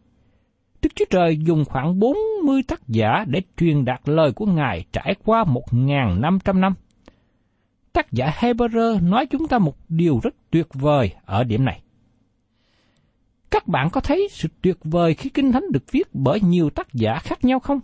Đức 0.83 0.89
Chúa 0.95 1.05
Trời 1.11 1.39
dùng 1.39 1.65
khoảng 1.65 1.99
40 1.99 2.63
tác 2.69 2.89
giả 2.89 3.25
để 3.27 3.41
truyền 3.57 3.85
đạt 3.85 4.01
lời 4.05 4.33
của 4.33 4.47
Ngài 4.47 4.85
trải 4.93 5.15
qua 5.25 5.45
1.500 5.45 6.61
năm. 6.61 6.75
Tác 7.93 8.13
giả 8.13 8.33
Hebrew 8.39 9.09
nói 9.09 9.27
chúng 9.27 9.49
ta 9.49 9.59
một 9.59 9.77
điều 9.89 10.21
rất 10.23 10.35
tuyệt 10.51 10.67
vời 10.75 11.15
ở 11.25 11.45
điểm 11.45 11.65
này. 11.65 11.83
Các 13.51 13.69
bạn 13.69 13.91
có 13.91 14.01
thấy 14.01 14.29
sự 14.31 14.49
tuyệt 14.63 14.77
vời 14.85 15.15
khi 15.15 15.31
Kinh 15.31 15.53
Thánh 15.53 15.65
được 15.73 15.93
viết 15.93 16.15
bởi 16.15 16.41
nhiều 16.41 16.71
tác 16.71 16.95
giả 16.95 17.19
khác 17.19 17.45
nhau 17.45 17.61
không? 17.61 17.81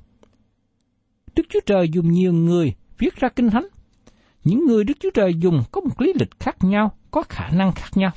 Đức 1.36 1.46
Chúa 1.48 1.60
Trời 1.66 1.88
dùng 1.88 2.12
nhiều 2.12 2.32
người 2.32 2.74
viết 2.98 3.16
ra 3.16 3.28
Kinh 3.28 3.50
Thánh. 3.50 3.66
Những 4.44 4.66
người 4.66 4.84
Đức 4.84 4.94
Chúa 5.00 5.10
Trời 5.14 5.34
dùng 5.34 5.62
có 5.72 5.80
một 5.80 6.00
lý 6.00 6.12
lịch 6.20 6.40
khác 6.40 6.56
nhau, 6.60 6.92
có 7.10 7.22
khả 7.28 7.48
năng 7.48 7.72
khác 7.72 7.90
nhau. 7.94 8.10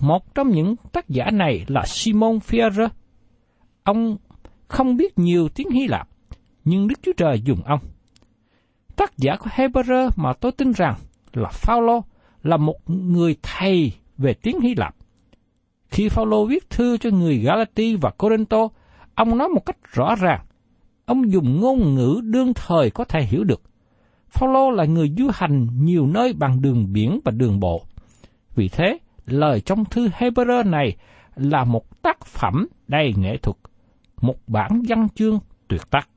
Một 0.00 0.34
trong 0.34 0.50
những 0.50 0.76
tác 0.92 1.08
giả 1.08 1.30
này 1.30 1.64
là 1.68 1.82
Simon 1.86 2.38
Fierre. 2.38 2.88
Ông 3.82 4.16
không 4.68 4.96
biết 4.96 5.18
nhiều 5.18 5.48
tiếng 5.48 5.70
Hy 5.70 5.86
Lạp, 5.86 6.08
nhưng 6.64 6.88
Đức 6.88 6.94
Chúa 7.02 7.12
Trời 7.16 7.40
dùng 7.44 7.62
ông. 7.64 7.80
Tác 8.96 9.18
giả 9.18 9.36
của 9.36 9.50
Hebrew 9.50 10.10
mà 10.16 10.32
tôi 10.32 10.52
tin 10.52 10.72
rằng 10.72 10.94
là 11.32 11.48
Phaolô 11.48 12.04
là 12.42 12.56
một 12.56 12.90
người 12.90 13.36
thầy 13.42 13.92
về 14.18 14.34
tiếng 14.34 14.60
Hy 14.60 14.74
Lạp. 14.74 14.94
Khi 15.88 16.08
Phaolô 16.08 16.46
viết 16.46 16.70
thư 16.70 16.96
cho 16.96 17.10
người 17.10 17.38
Galati 17.38 17.96
và 17.96 18.10
Corinto, 18.10 18.68
ông 19.14 19.38
nói 19.38 19.48
một 19.48 19.66
cách 19.66 19.76
rõ 19.92 20.14
ràng, 20.14 20.40
ông 21.06 21.32
dùng 21.32 21.60
ngôn 21.60 21.94
ngữ 21.94 22.20
đương 22.24 22.54
thời 22.54 22.90
có 22.90 23.04
thể 23.04 23.24
hiểu 23.24 23.44
được. 23.44 23.62
Phaolô 24.28 24.70
là 24.70 24.84
người 24.84 25.14
du 25.18 25.30
hành 25.34 25.68
nhiều 25.84 26.06
nơi 26.06 26.32
bằng 26.32 26.62
đường 26.62 26.92
biển 26.92 27.20
và 27.24 27.32
đường 27.32 27.60
bộ. 27.60 27.82
Vì 28.54 28.68
thế, 28.68 28.98
lời 29.26 29.60
trong 29.60 29.84
thư 29.84 30.08
Hebrew 30.08 30.70
này 30.70 30.96
là 31.36 31.64
một 31.64 32.02
tác 32.02 32.26
phẩm 32.26 32.66
đầy 32.88 33.14
nghệ 33.16 33.36
thuật, 33.36 33.56
một 34.20 34.36
bản 34.46 34.82
văn 34.88 35.08
chương 35.14 35.38
tuyệt 35.68 35.90
tác. 35.90 36.08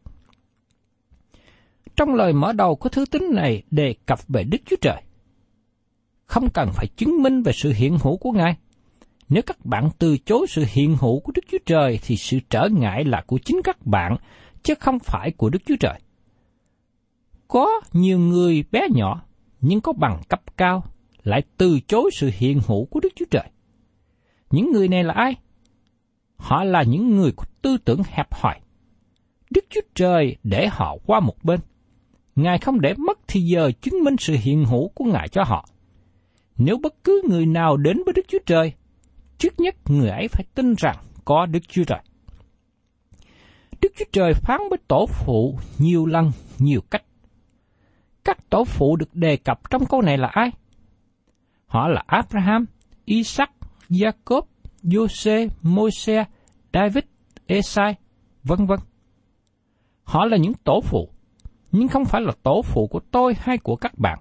Trong 1.96 2.16
lời 2.16 2.34
mở 2.34 2.54
đầu 2.54 2.76
của 2.76 2.90
thư 2.90 3.06
tín 3.12 3.24
này 3.32 3.64
đề 3.72 3.96
cập 4.06 4.20
về 4.28 4.44
Đức 4.44 4.58
Chúa 4.66 4.76
Trời. 4.82 5.02
Không 6.26 6.50
cần 6.54 6.70
phải 6.74 6.88
chứng 6.88 7.24
minh 7.24 7.44
về 7.44 7.52
sự 7.56 7.74
hiện 7.76 7.98
hữu 8.04 8.18
của 8.18 8.32
Ngài. 8.32 8.56
Nếu 9.30 9.44
các 9.46 9.66
bạn 9.66 9.90
từ 10.00 10.18
chối 10.18 10.46
sự 10.50 10.66
hiện 10.68 10.96
hữu 11.00 11.20
của 11.20 11.32
Đức 11.36 11.42
Chúa 11.52 11.58
Trời 11.66 12.00
thì 12.06 12.18
sự 12.18 12.40
trở 12.50 12.68
ngại 12.72 13.04
là 13.06 13.24
của 13.28 13.40
chính 13.46 13.62
các 13.64 13.86
bạn, 13.86 14.18
chứ 14.68 14.74
không 14.80 15.00
phải 15.00 15.32
của 15.32 15.50
Đức 15.50 15.60
Chúa 15.66 15.76
Trời. 15.80 16.00
Có 17.48 17.70
nhiều 17.94 18.20
người 18.20 18.64
bé 18.72 18.88
nhỏ, 18.96 19.22
nhưng 19.62 19.82
có 19.82 19.94
bằng 19.94 20.22
cấp 20.30 20.58
cao, 20.58 20.84
lại 21.24 21.42
từ 21.58 21.80
chối 21.88 22.10
sự 22.14 22.32
hiện 22.34 22.60
hữu 22.68 22.86
của 22.86 23.00
Đức 23.00 23.10
Chúa 23.16 23.26
Trời. 23.32 23.50
Những 24.52 24.72
người 24.72 24.88
này 24.88 25.04
là 25.04 25.14
ai? 25.14 25.36
Họ 26.36 26.64
là 26.64 26.84
những 26.84 27.16
người 27.16 27.32
có 27.38 27.44
tư 27.62 27.78
tưởng 27.86 28.02
hẹp 28.06 28.28
hòi. 28.34 28.60
Đức 29.50 29.66
Chúa 29.70 29.82
Trời 29.96 30.36
để 30.44 30.68
họ 30.72 30.98
qua 31.06 31.20
một 31.20 31.44
bên. 31.44 31.60
Ngài 32.36 32.58
không 32.58 32.82
để 32.82 32.94
mất 32.98 33.20
thì 33.28 33.42
giờ 33.42 33.72
chứng 33.82 34.04
minh 34.04 34.16
sự 34.20 34.36
hiện 34.42 34.66
hữu 34.66 34.88
của 34.88 35.06
Ngài 35.06 35.28
cho 35.28 35.44
họ. 35.44 35.70
Nếu 36.58 36.78
bất 36.78 37.04
cứ 37.04 37.22
người 37.30 37.46
nào 37.46 37.78
đến 37.78 37.98
với 38.06 38.14
Đức 38.14 38.26
Chúa 38.28 38.40
Trời, 38.46 38.74
trước 39.38 39.60
nhất 39.60 39.76
người 39.86 40.10
ấy 40.10 40.28
phải 40.28 40.44
tin 40.56 40.76
rằng 40.78 40.98
có 41.26 41.46
Đức 41.46 41.70
Chúa 41.70 41.84
Trời. 41.84 42.00
Đức 43.82 43.90
Chúa 43.98 44.06
Trời 44.12 44.34
phán 44.34 44.62
với 44.70 44.80
tổ 44.88 45.06
phụ 45.06 45.60
nhiều 45.78 46.06
lần, 46.06 46.32
nhiều 46.60 46.82
cách. 46.90 47.04
Các 48.24 48.50
tổ 48.50 48.64
phụ 48.64 48.96
được 48.96 49.16
đề 49.16 49.38
cập 49.38 49.70
trong 49.70 49.86
câu 49.86 50.02
này 50.02 50.18
là 50.18 50.28
ai? 50.28 50.52
Họ 51.66 51.88
là 51.88 52.04
Abraham, 52.08 52.66
Isaac, 53.06 53.52
Jacob, 53.90 54.42
Jose, 54.84 55.48
Moses, 55.62 56.28
David, 56.74 57.04
Esai, 57.46 57.96
vân 58.44 58.66
vân. 58.66 58.80
Họ 60.04 60.26
là 60.26 60.38
những 60.38 60.54
tổ 60.54 60.82
phụ, 60.82 61.10
nhưng 61.72 61.88
không 61.88 62.06
phải 62.06 62.22
là 62.22 62.32
tổ 62.44 62.62
phụ 62.62 62.88
của 62.88 63.00
tôi 63.12 63.34
hay 63.40 63.58
của 63.58 63.76
các 63.76 63.98
bạn. 63.98 64.20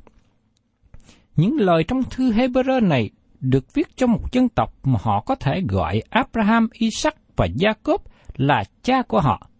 Những 1.36 1.56
lời 1.56 1.84
trong 1.88 2.02
thư 2.10 2.32
Hebrew 2.32 2.88
này 2.88 3.10
được 3.40 3.74
viết 3.74 3.96
cho 3.96 4.06
một 4.06 4.32
dân 4.32 4.48
tộc 4.48 4.74
mà 4.84 4.98
họ 5.02 5.20
có 5.20 5.34
thể 5.34 5.62
gọi 5.68 6.02
Abraham, 6.10 6.68
Isaac 6.72 7.16
và 7.36 7.46
Jacob 7.46 7.98
là 8.36 8.64
cha 8.82 9.02
của 9.02 9.20
họ. 9.20 9.50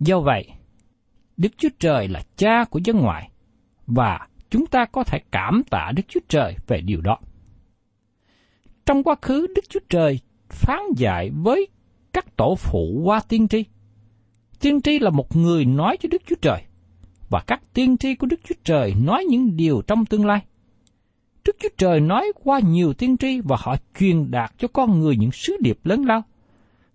Do 0.00 0.20
vậy, 0.20 0.48
Đức 1.36 1.48
Chúa 1.58 1.68
Trời 1.78 2.08
là 2.08 2.22
cha 2.36 2.64
của 2.64 2.80
dân 2.84 3.00
ngoại, 3.00 3.30
và 3.86 4.26
chúng 4.50 4.66
ta 4.66 4.84
có 4.84 5.04
thể 5.04 5.18
cảm 5.30 5.62
tạ 5.70 5.92
Đức 5.96 6.02
Chúa 6.08 6.20
Trời 6.28 6.54
về 6.66 6.80
điều 6.80 7.00
đó. 7.00 7.18
Trong 8.86 9.02
quá 9.02 9.14
khứ, 9.22 9.46
Đức 9.54 9.64
Chúa 9.68 9.80
Trời 9.88 10.20
phán 10.48 10.80
dạy 10.96 11.30
với 11.30 11.68
các 12.12 12.36
tổ 12.36 12.54
phụ 12.54 13.02
qua 13.04 13.20
tiên 13.28 13.48
tri. 13.48 13.64
Tiên 14.60 14.80
tri 14.80 14.98
là 14.98 15.10
một 15.10 15.36
người 15.36 15.64
nói 15.64 15.96
cho 16.00 16.08
Đức 16.12 16.22
Chúa 16.26 16.36
Trời, 16.42 16.62
và 17.28 17.40
các 17.46 17.60
tiên 17.74 17.96
tri 17.96 18.14
của 18.14 18.26
Đức 18.26 18.40
Chúa 18.44 18.54
Trời 18.64 18.94
nói 19.04 19.24
những 19.24 19.56
điều 19.56 19.82
trong 19.86 20.04
tương 20.04 20.26
lai. 20.26 20.40
Đức 21.44 21.56
Chúa 21.60 21.68
Trời 21.78 22.00
nói 22.00 22.32
qua 22.44 22.60
nhiều 22.64 22.92
tiên 22.94 23.16
tri 23.16 23.40
và 23.40 23.56
họ 23.60 23.76
truyền 23.98 24.30
đạt 24.30 24.52
cho 24.58 24.68
con 24.68 25.00
người 25.00 25.16
những 25.16 25.32
sứ 25.32 25.56
điệp 25.60 25.78
lớn 25.84 26.04
lao. 26.04 26.22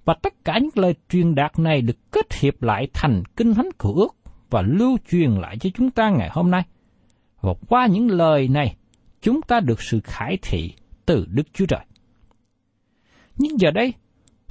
Và 0.06 0.14
tất 0.22 0.46
cả 0.46 0.60
những 0.62 0.72
lời 0.76 0.96
truyền 1.10 1.36
đạt 1.36 1.60
này 1.60 1.82
được 1.82 2.12
kết 2.12 2.34
hiệp 2.34 2.64
lại 2.64 2.88
thành 2.94 3.24
kinh 3.36 3.54
thánh 3.54 3.70
cựu 3.80 3.94
ước 3.94 4.16
và 4.50 4.62
lưu 4.62 4.98
truyền 5.10 5.32
lại 5.32 5.58
cho 5.58 5.70
chúng 5.74 5.92
ta 5.92 6.10
ngày 6.10 6.30
hôm 6.32 6.52
nay. 6.52 6.64
Và 7.42 7.54
qua 7.68 7.88
những 7.88 8.12
lời 8.12 8.48
này, 8.48 8.76
chúng 9.22 9.42
ta 9.42 9.60
được 9.60 9.82
sự 9.82 10.00
khải 10.04 10.38
thị 10.42 10.74
từ 11.06 11.26
Đức 11.30 11.54
Chúa 11.54 11.66
Trời. 11.66 11.86
Nhưng 13.38 13.60
giờ 13.60 13.72
đây, 13.72 13.94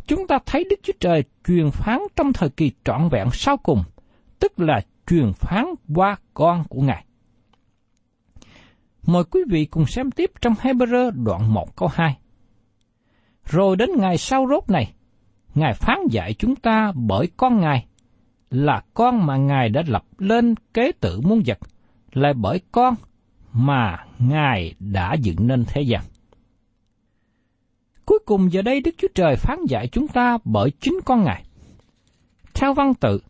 chúng 0.06 0.26
ta 0.26 0.38
thấy 0.47 0.64
Đức 0.71 0.80
Chúa 0.82 0.92
Trời 1.00 1.25
truyền 1.49 1.71
phán 1.71 1.99
trong 2.16 2.32
thời 2.32 2.49
kỳ 2.50 2.73
trọn 2.85 3.09
vẹn 3.09 3.28
sau 3.32 3.56
cùng, 3.56 3.82
tức 4.38 4.61
là 4.61 4.80
truyền 5.06 5.32
phán 5.32 5.64
qua 5.94 6.16
con 6.35 6.64
của 6.68 6.80
Ngài. 6.80 7.04
Mời 9.06 9.25
quý 9.25 9.40
vị 9.50 9.64
cùng 9.64 9.87
xem 9.87 10.11
tiếp 10.11 10.30
trong 10.40 10.54
Hebrew 10.54 11.11
đoạn 11.25 11.54
1 11.54 11.76
câu 11.76 11.88
2. 11.92 12.18
Rồi 13.44 13.76
đến 13.76 13.90
ngày 13.97 14.18
sau 14.18 14.47
rốt 14.50 14.71
này, 14.71 14.92
Ngài 15.54 15.75
phán 15.75 15.99
dạy 16.11 16.35
chúng 16.35 16.56
ta 16.56 16.92
bởi 16.94 17.28
con 17.37 17.61
Ngài, 17.61 17.87
là 18.50 18.82
con 18.94 19.26
mà 19.26 19.37
Ngài 19.37 19.68
đã 19.68 19.82
lập 19.87 20.04
lên 20.18 20.54
kế 20.75 20.92
tự 20.92 21.21
muôn 21.21 21.42
vật, 21.47 21.59
là 22.12 22.32
bởi 22.32 22.61
con 22.73 22.94
mà 23.52 24.04
Ngài 24.18 24.75
đã 24.78 25.14
dựng 25.14 25.47
nên 25.47 25.64
thế 25.68 25.82
gian. 25.82 26.02
Cuối 28.04 28.18
cùng 28.26 28.52
giờ 28.52 28.62
đây 28.62 28.80
Đức 28.80 28.94
Chúa 28.99 29.09
Trời 29.14 29.37
phán 29.37 29.59
dạy 29.68 29.88
chúng 29.92 30.09
ta 30.09 30.38
bởi 30.44 30.71
chính 30.80 31.00
con 31.04 31.25
Ngài. 31.25 31.44
Theo 32.54 32.75
văn 32.75 32.94
tự, 32.94 33.21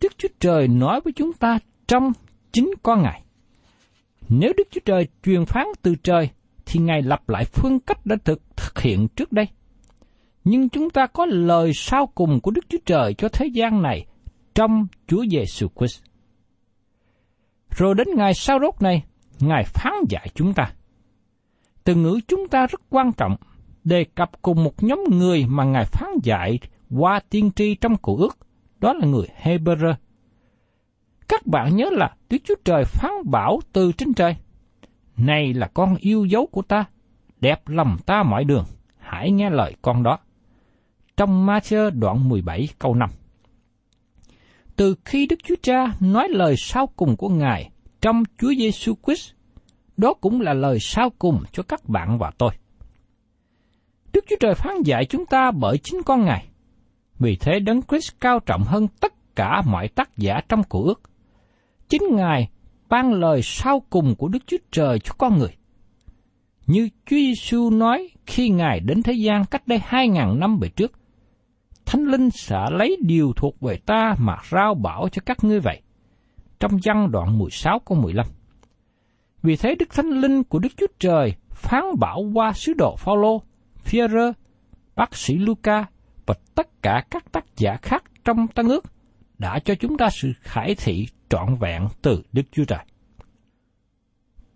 Đức 0.00 0.12
Chúa 0.18 0.28
Trời 0.40 0.68
nói 0.68 1.00
với 1.04 1.12
chúng 1.12 1.32
ta 1.32 1.58
trong 1.88 2.12
chính 2.52 2.70
con 2.82 3.02
Ngài. 3.02 3.22
Nếu 4.28 4.52
Đức 4.56 4.68
Chúa 4.70 4.80
Trời 4.84 5.08
truyền 5.22 5.44
phán 5.44 5.66
từ 5.82 5.94
trời, 5.94 6.30
thì 6.66 6.80
Ngài 6.80 7.02
lập 7.02 7.28
lại 7.28 7.44
phương 7.44 7.80
cách 7.80 8.06
đã 8.06 8.16
thực, 8.24 8.42
thực 8.56 8.78
hiện 8.78 9.08
trước 9.08 9.32
đây. 9.32 9.48
Nhưng 10.48 10.68
chúng 10.68 10.90
ta 10.90 11.06
có 11.06 11.26
lời 11.26 11.72
sau 11.74 12.06
cùng 12.06 12.40
của 12.40 12.50
Đức 12.50 12.60
Chúa 12.68 12.78
Trời 12.86 13.14
cho 13.14 13.28
thế 13.28 13.46
gian 13.46 13.82
này 13.82 14.06
trong 14.54 14.86
Chúa 15.06 15.24
Giêsu 15.30 15.68
Christ. 15.76 16.02
Rồi 17.70 17.94
đến 17.94 18.08
ngày 18.16 18.34
sau 18.34 18.58
rốt 18.60 18.82
này, 18.82 19.04
Ngài 19.40 19.64
phán 19.64 19.92
dạy 20.08 20.28
chúng 20.34 20.54
ta. 20.54 20.72
Từ 21.84 21.94
ngữ 21.94 22.20
chúng 22.28 22.48
ta 22.48 22.66
rất 22.66 22.80
quan 22.90 23.12
trọng, 23.12 23.36
đề 23.84 24.04
cập 24.14 24.42
cùng 24.42 24.64
một 24.64 24.82
nhóm 24.82 25.04
người 25.10 25.46
mà 25.48 25.64
Ngài 25.64 25.84
phán 25.84 26.08
dạy 26.22 26.58
qua 26.90 27.20
tiên 27.30 27.50
tri 27.56 27.74
trong 27.74 27.96
cổ 27.96 28.16
ước, 28.16 28.38
đó 28.78 28.92
là 28.92 29.06
người 29.06 29.26
Hebrew. 29.42 29.94
Các 31.28 31.46
bạn 31.46 31.76
nhớ 31.76 31.90
là 31.92 32.14
Đức 32.30 32.38
Chúa 32.44 32.56
Trời 32.64 32.84
phán 32.84 33.12
bảo 33.24 33.60
từ 33.72 33.92
trên 33.92 34.14
trời. 34.14 34.36
Này 35.16 35.54
là 35.54 35.70
con 35.74 35.96
yêu 35.96 36.24
dấu 36.24 36.46
của 36.46 36.62
ta, 36.62 36.84
đẹp 37.40 37.68
lòng 37.68 37.96
ta 38.06 38.22
mọi 38.22 38.44
đường, 38.44 38.64
hãy 38.98 39.30
nghe 39.30 39.50
lời 39.50 39.74
con 39.82 40.02
đó. 40.02 40.18
Trong 41.16 41.46
Ma-thơ 41.46 41.90
đoạn 41.90 42.28
17 42.28 42.68
câu 42.78 42.94
5 42.94 43.10
Từ 44.76 44.94
khi 45.04 45.26
Đức 45.26 45.36
Chúa 45.44 45.54
Cha 45.62 45.86
nói 46.00 46.28
lời 46.28 46.54
sau 46.58 46.86
cùng 46.86 47.16
của 47.16 47.28
Ngài 47.28 47.70
trong 48.00 48.22
Chúa 48.38 48.52
Giêsu 48.58 48.94
Christ, 49.06 49.32
đó 49.96 50.14
cũng 50.14 50.40
là 50.40 50.52
lời 50.52 50.78
sau 50.80 51.10
cùng 51.18 51.42
cho 51.52 51.62
các 51.62 51.88
bạn 51.88 52.18
và 52.18 52.30
tôi. 52.38 52.50
Đức 54.12 54.24
Chúa 54.28 54.36
Trời 54.40 54.54
phán 54.54 54.74
dạy 54.84 55.04
chúng 55.04 55.26
ta 55.26 55.50
bởi 55.50 55.78
chính 55.78 56.02
con 56.02 56.24
Ngài. 56.24 56.46
Vì 57.18 57.36
thế 57.36 57.58
Đấng 57.58 57.82
Christ 57.82 58.12
cao 58.20 58.40
trọng 58.40 58.62
hơn 58.62 58.88
tất 59.00 59.12
cả 59.36 59.62
mọi 59.66 59.88
tác 59.88 60.16
giả 60.16 60.40
trong 60.48 60.62
cổ 60.68 60.84
ước. 60.84 61.00
Chính 61.88 62.02
Ngài 62.10 62.48
ban 62.88 63.12
lời 63.12 63.40
sau 63.42 63.82
cùng 63.90 64.14
của 64.14 64.28
Đức 64.28 64.46
Chúa 64.46 64.56
Trời 64.70 64.98
cho 64.98 65.12
con 65.18 65.38
người. 65.38 65.56
Như 66.66 66.88
Chúa 67.06 67.16
Giêsu 67.16 67.70
nói 67.70 68.10
khi 68.26 68.48
Ngài 68.48 68.80
đến 68.80 69.02
thế 69.02 69.12
gian 69.12 69.44
cách 69.44 69.66
đây 69.68 69.80
hai 69.84 70.08
ngàn 70.08 70.40
năm 70.40 70.58
về 70.58 70.68
trước, 70.68 70.92
Thánh 71.86 72.04
Linh 72.04 72.30
sẽ 72.30 72.64
lấy 72.70 72.96
điều 73.02 73.32
thuộc 73.36 73.60
về 73.60 73.76
ta 73.86 74.14
mà 74.18 74.36
rao 74.50 74.74
bảo 74.74 75.08
cho 75.12 75.22
các 75.26 75.44
ngươi 75.44 75.60
vậy. 75.60 75.82
Trong 76.60 76.72
văn 76.84 77.10
đoạn 77.10 77.38
16 77.38 77.78
câu 77.78 77.98
15. 77.98 78.26
Vì 79.42 79.56
thế 79.56 79.74
Đức 79.78 79.90
Thánh 79.90 80.10
Linh 80.10 80.44
của 80.44 80.58
Đức 80.58 80.68
Chúa 80.76 80.86
Trời 80.98 81.34
phán 81.50 81.84
bảo 82.00 82.22
qua 82.34 82.52
sứ 82.52 82.72
đồ 82.72 82.96
Phaolô, 82.96 83.42
Phi-rơ, 83.84 84.32
bác 84.96 85.16
sĩ 85.16 85.34
Luca 85.34 85.86
và 86.26 86.34
tất 86.54 86.82
cả 86.82 87.04
các 87.10 87.32
tác 87.32 87.44
giả 87.56 87.76
khác 87.82 88.04
trong 88.24 88.48
Tân 88.48 88.68
ước 88.68 88.84
đã 89.38 89.58
cho 89.64 89.74
chúng 89.74 89.96
ta 89.96 90.08
sự 90.10 90.32
khải 90.40 90.74
thị 90.74 91.06
trọn 91.28 91.56
vẹn 91.60 91.88
từ 92.02 92.22
Đức 92.32 92.42
Chúa 92.52 92.64
Trời. 92.64 92.84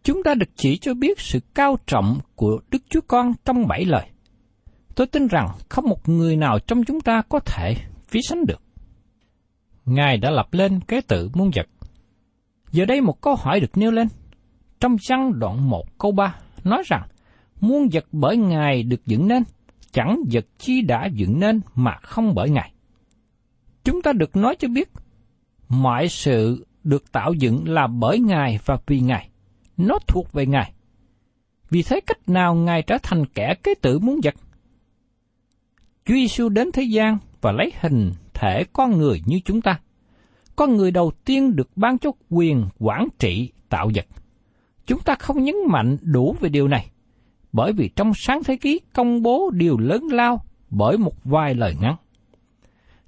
Chúng 0.03 0.23
ta 0.23 0.35
được 0.35 0.51
chỉ 0.57 0.79
cho 0.79 0.95
biết 0.95 1.21
sự 1.21 1.41
cao 1.55 1.77
trọng 1.87 2.21
của 2.35 2.61
Đức 2.71 2.83
Chúa 2.89 3.01
Con 3.09 3.33
trong 3.45 3.67
bảy 3.69 3.85
lời. 3.85 4.10
Tôi 4.95 5.07
tin 5.07 5.27
rằng 5.27 5.49
không 5.69 5.85
một 5.89 6.09
người 6.09 6.37
nào 6.37 6.59
trong 6.59 6.85
chúng 6.85 7.01
ta 7.01 7.23
có 7.29 7.41
thể 7.41 7.77
ví 8.11 8.21
sánh 8.23 8.47
được. 8.47 8.63
Ngài 9.85 10.17
đã 10.17 10.31
lập 10.31 10.49
lên 10.53 10.81
kế 10.81 11.01
tự 11.01 11.31
muôn 11.35 11.51
vật. 11.57 11.67
Giờ 12.73 12.85
đây 12.85 13.01
một 13.01 13.21
câu 13.21 13.35
hỏi 13.35 13.61
được 13.61 13.77
nêu 13.77 13.91
lên. 13.91 14.09
Trong 14.81 14.97
văn 15.09 15.39
đoạn 15.39 15.71
1 15.71 15.99
câu 15.99 16.13
3 16.13 16.35
nói 16.65 16.83
rằng 16.87 17.03
muôn 17.61 17.89
vật 17.93 18.05
bởi 18.13 18.37
Ngài 18.37 18.83
được 18.83 19.07
dựng 19.07 19.29
nên, 19.29 19.43
chẳng 19.93 20.23
vật 20.33 20.47
chi 20.59 20.81
đã 20.81 21.07
dựng 21.13 21.41
nên 21.41 21.61
mà 21.75 21.97
không 22.03 22.35
bởi 22.35 22.51
Ngài. 22.51 22.73
Chúng 23.85 24.03
ta 24.03 24.13
được 24.13 24.37
nói 24.37 24.57
cho 24.59 24.69
biết, 24.69 24.91
mọi 25.69 26.09
sự 26.09 26.67
được 26.85 27.13
tạo 27.13 27.33
dựng 27.33 27.69
là 27.69 27.87
bởi 27.87 28.19
Ngài 28.19 28.59
và 28.65 28.79
vì 28.87 29.01
Ngài. 29.01 29.31
Nó 29.77 29.99
thuộc 30.09 30.33
về 30.33 30.47
Ngài. 30.47 30.73
Vì 31.71 31.83
thế 31.83 32.01
cách 32.07 32.29
nào 32.29 32.55
Ngài 32.55 32.83
trở 32.83 32.99
thành 33.03 33.27
kẻ 33.27 33.55
kế 33.63 33.75
tự 33.75 33.99
muốn 33.99 34.21
vật? 34.25 34.35
Chúa 36.11 36.17
Giêsu 36.17 36.49
đến 36.49 36.73
thế 36.73 36.83
gian 36.83 37.19
và 37.41 37.53
lấy 37.53 37.73
hình 37.81 38.13
thể 38.35 38.65
con 38.73 38.99
người 38.99 39.21
như 39.27 39.41
chúng 39.45 39.61
ta. 39.61 39.81
Con 40.57 40.77
người 40.77 40.91
đầu 40.91 41.13
tiên 41.25 41.57
được 41.57 41.71
ban 41.77 41.99
cho 41.99 42.11
quyền 42.31 42.65
quản 42.79 43.09
trị 43.19 43.53
tạo 43.69 43.91
vật. 43.95 44.07
Chúng 44.87 45.01
ta 45.01 45.15
không 45.15 45.45
nhấn 45.45 45.55
mạnh 45.69 45.97
đủ 46.03 46.37
về 46.41 46.49
điều 46.49 46.69
này, 46.69 46.91
bởi 47.53 47.73
vì 47.73 47.91
trong 47.97 48.13
sáng 48.15 48.45
thế 48.45 48.57
ký 48.57 48.81
công 48.95 49.23
bố 49.23 49.51
điều 49.55 49.79
lớn 49.79 50.03
lao 50.13 50.45
bởi 50.71 50.99
một 50.99 51.25
vài 51.25 51.55
lời 51.55 51.75
ngắn. 51.81 51.97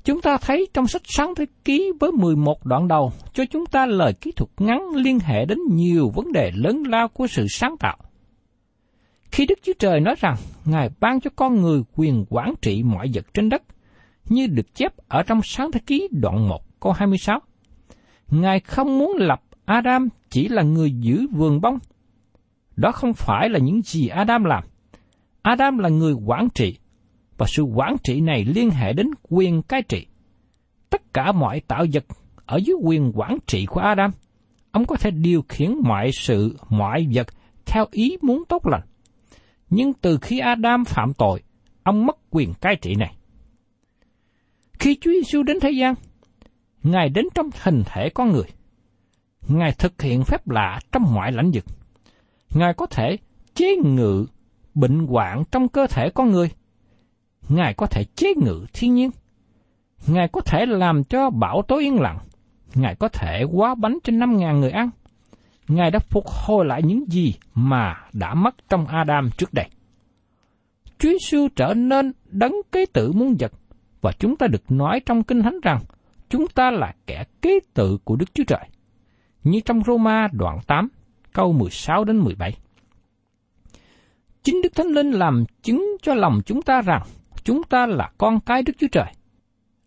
Chúng 0.05 0.21
ta 0.21 0.37
thấy 0.37 0.69
trong 0.75 0.87
sách 0.87 1.03
sáng 1.05 1.35
thế 1.37 1.47
ký 1.65 1.93
với 2.01 2.11
11 2.13 2.67
đoạn 2.67 2.89
đầu 2.89 3.13
cho 3.35 3.45
chúng 3.51 3.67
ta 3.67 3.87
lời 3.87 4.13
kỹ 4.21 4.33
thuật 4.37 4.51
ngắn 4.59 4.81
liên 4.95 5.19
hệ 5.19 5.45
đến 5.45 5.59
nhiều 5.71 6.11
vấn 6.15 6.33
đề 6.33 6.51
lớn 6.55 6.83
lao 6.87 7.09
của 7.09 7.27
sự 7.27 7.47
sáng 7.49 7.77
tạo. 7.77 7.97
Khi 9.33 9.47
Đức 9.47 9.59
Chúa 9.63 9.73
Trời 9.79 10.01
nói 10.01 10.15
rằng 10.19 10.37
Ngài 10.65 10.91
ban 11.01 11.21
cho 11.21 11.31
con 11.37 11.61
người 11.61 11.83
quyền 11.97 12.25
quản 12.31 12.55
trị 12.63 12.83
mọi 12.83 13.11
vật 13.15 13.35
trên 13.35 13.49
đất, 13.49 13.63
như 14.29 14.47
được 14.47 14.75
chép 14.75 14.93
ở 15.09 15.23
trong 15.23 15.41
sáng 15.45 15.73
thế 15.73 15.81
ký 15.87 16.09
đoạn 16.11 16.49
1 16.49 16.81
câu 16.81 16.93
26. 16.93 17.41
Ngài 18.31 18.61
không 18.61 18.99
muốn 18.99 19.17
lập 19.17 19.43
Adam 19.65 20.09
chỉ 20.31 20.49
là 20.49 20.63
người 20.63 20.91
giữ 20.91 21.27
vườn 21.33 21.61
bông. 21.61 21.79
Đó 22.77 22.93
không 22.93 23.13
phải 23.13 23.49
là 23.49 23.59
những 23.59 23.83
gì 23.83 24.09
Adam 24.09 24.45
làm. 24.45 24.65
Adam 25.43 25.79
là 25.79 25.89
người 25.89 26.13
quản 26.13 26.49
trị, 26.55 26.79
và 27.39 27.47
sự 27.49 27.63
quản 27.63 27.97
trị 28.05 28.21
này 28.21 28.45
liên 28.45 28.71
hệ 28.71 28.93
đến 28.93 29.11
quyền 29.29 29.63
cai 29.63 29.83
trị. 29.83 30.07
Tất 30.91 31.15
cả 31.15 31.33
mọi 31.33 31.61
tạo 31.61 31.87
vật 31.93 32.05
ở 32.47 32.57
dưới 32.57 32.77
quyền 32.83 33.13
quản 33.15 33.39
trị 33.47 33.67
của 33.67 33.81
Adam, 33.81 34.11
ông 34.71 34.85
có 34.85 34.97
thể 34.97 35.11
điều 35.11 35.45
khiển 35.49 35.75
mọi 35.85 36.13
sự, 36.13 36.57
mọi 36.69 37.07
vật 37.15 37.27
theo 37.67 37.87
ý 37.91 38.17
muốn 38.23 38.43
tốt 38.49 38.67
lành. 38.67 38.83
Nhưng 39.73 39.93
từ 39.93 40.19
khi 40.23 40.39
Adam 40.39 40.85
phạm 40.85 41.13
tội, 41.15 41.43
ông 41.83 42.07
mất 42.07 42.17
quyền 42.31 42.55
cai 42.55 42.77
trị 42.77 42.95
này. 42.95 43.17
Khi 44.79 44.99
Chúa 45.01 45.11
Giêsu 45.11 45.43
đến 45.43 45.61
thế 45.61 45.71
gian, 45.71 45.95
Ngài 46.83 47.09
đến 47.09 47.27
trong 47.35 47.51
hình 47.63 47.83
thể 47.87 48.09
con 48.15 48.33
người. 48.33 48.47
Ngài 49.49 49.73
thực 49.73 50.03
hiện 50.03 50.25
phép 50.25 50.49
lạ 50.49 50.81
trong 50.93 51.15
mọi 51.15 51.33
lãnh 51.33 51.51
vực. 51.55 51.65
Ngài 52.55 52.75
có 52.75 52.87
thể 52.87 53.17
chế 53.55 53.77
ngự 53.77 54.27
bệnh 54.75 55.07
hoạn 55.07 55.43
trong 55.51 55.69
cơ 55.69 55.87
thể 55.87 56.11
con 56.15 56.31
người– 56.31 56.51
Ngài 57.49 57.75
có 57.75 57.87
thể 57.87 58.05
chế 58.05 58.35
ngự 58.35 58.67
thiên 58.73 58.95
nhiên. 58.95 59.11
Ngài 60.07 60.29
có 60.29 60.41
thể 60.41 60.67
làm 60.67 61.05
cho 61.05 61.31
bão 61.31 61.63
tối 61.69 61.83
yên 61.83 62.01
lặng. 62.01 62.19
Ngài 62.75 62.95
có 62.95 63.09
thể 63.09 63.45
quá 63.53 63.75
bánh 63.75 63.99
cho 64.05 64.11
năm 64.11 64.37
ngàn 64.37 64.61
người 64.61 64.71
ăn. 64.71 64.91
Ngài 65.69 65.91
đã 65.91 65.99
phục 65.99 66.25
hồi 66.27 66.65
lại 66.67 66.83
những 66.83 67.05
gì 67.11 67.35
mà 67.55 67.95
đã 68.13 68.35
mất 68.35 68.55
trong 68.69 68.87
Adam 68.87 69.31
trước 69.39 69.55
đây. 69.55 69.69
Chúa 70.99 71.11
Giêsu 71.11 71.49
trở 71.57 71.75
nên 71.75 72.13
đấng 72.31 72.55
kế 72.73 72.87
tự 72.87 73.13
muôn 73.13 73.37
vật 73.39 73.53
và 74.01 74.13
chúng 74.13 74.37
ta 74.37 74.47
được 74.47 74.71
nói 74.71 75.01
trong 75.07 75.23
Kinh 75.23 75.43
Thánh 75.43 75.61
rằng 75.63 75.79
chúng 76.29 76.47
ta 76.47 76.71
là 76.71 76.95
kẻ 77.07 77.25
kế 77.43 77.59
tự 77.75 77.99
của 78.05 78.17
Đức 78.17 78.35
Chúa 78.35 78.45
Trời. 78.47 78.69
Như 79.45 79.61
trong 79.65 79.83
Roma 79.85 80.29
đoạn 80.33 80.59
8, 80.67 80.89
câu 81.33 81.53
16 81.53 82.05
đến 82.05 82.19
17. 82.19 82.57
Chính 84.43 84.63
Đức 84.63 84.75
Thánh 84.75 84.87
Linh 84.87 85.11
làm 85.11 85.45
chứng 85.63 85.97
cho 86.03 86.15
lòng 86.15 86.41
chúng 86.47 86.63
ta 86.63 86.81
rằng 86.83 87.03
chúng 87.45 87.63
ta 87.63 87.87
là 87.87 88.11
con 88.19 88.41
cái 88.41 88.63
Đức 88.63 88.73
Chúa 88.79 88.87
Trời. 88.93 89.13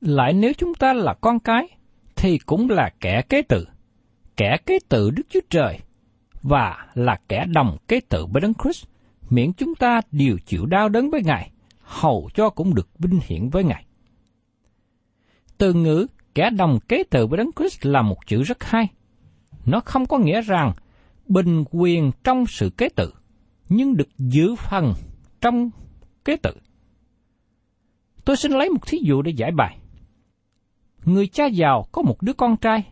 Lại 0.02 0.34
nếu 0.34 0.54
chúng 0.58 0.74
ta 0.74 0.94
là 0.94 1.14
con 1.22 1.40
cái, 1.40 1.68
thì 2.16 2.38
cũng 2.38 2.70
là 2.70 2.90
kẻ 3.00 3.22
kế 3.30 3.42
tự, 3.42 3.66
kẻ 4.38 4.58
kế 4.66 4.80
tự 4.90 5.10
Đức 5.10 5.24
Chúa 5.30 5.40
Trời, 5.50 5.80
và 6.42 6.88
là 6.94 7.20
kẻ 7.28 7.46
đồng 7.54 7.78
kế 7.88 8.00
tự 8.00 8.26
với 8.26 8.42
Đấng 8.42 8.54
Christ, 8.54 8.86
miễn 9.30 9.54
chúng 9.54 9.76
ta 9.76 10.02
đều 10.12 10.38
chịu 10.46 10.66
đau 10.66 10.90
đớn 10.90 11.10
với 11.10 11.22
Ngài, 11.24 11.52
hầu 11.80 12.30
cho 12.34 12.50
cũng 12.50 12.76
được 12.76 12.90
vinh 13.00 13.20
hiển 13.26 13.50
với 13.50 13.64
Ngài. 13.64 13.86
Từ 15.58 15.74
ngữ 15.74 16.08
kẻ 16.36 16.50
đồng 16.50 16.80
kế 16.88 17.04
tự 17.04 17.28
với 17.28 17.38
Đấng 17.38 17.52
Christ 17.56 17.86
là 17.86 18.02
một 18.02 18.28
chữ 18.28 18.44
rất 18.44 18.64
hay. 18.64 18.88
Nó 19.66 19.80
không 19.80 20.06
có 20.06 20.18
nghĩa 20.18 20.42
rằng 20.42 20.74
bình 21.28 21.64
quyền 21.72 22.12
trong 22.24 22.46
sự 22.48 22.70
kế 22.70 22.90
tự, 22.90 23.14
nhưng 23.70 23.98
được 23.98 24.10
giữ 24.18 24.56
phần 24.56 24.94
trong 25.42 25.70
kế 26.26 26.38
tự. 26.38 26.52
Tôi 28.26 28.38
xin 28.38 28.52
lấy 28.52 28.70
một 28.70 28.88
thí 28.88 28.98
dụ 29.04 29.22
để 29.22 29.32
giải 29.32 29.52
bài. 29.52 29.78
Người 31.06 31.28
cha 31.28 31.46
giàu 31.46 31.86
có 31.92 32.02
một 32.02 32.22
đứa 32.22 32.34
con 32.34 32.58
trai, 32.58 32.84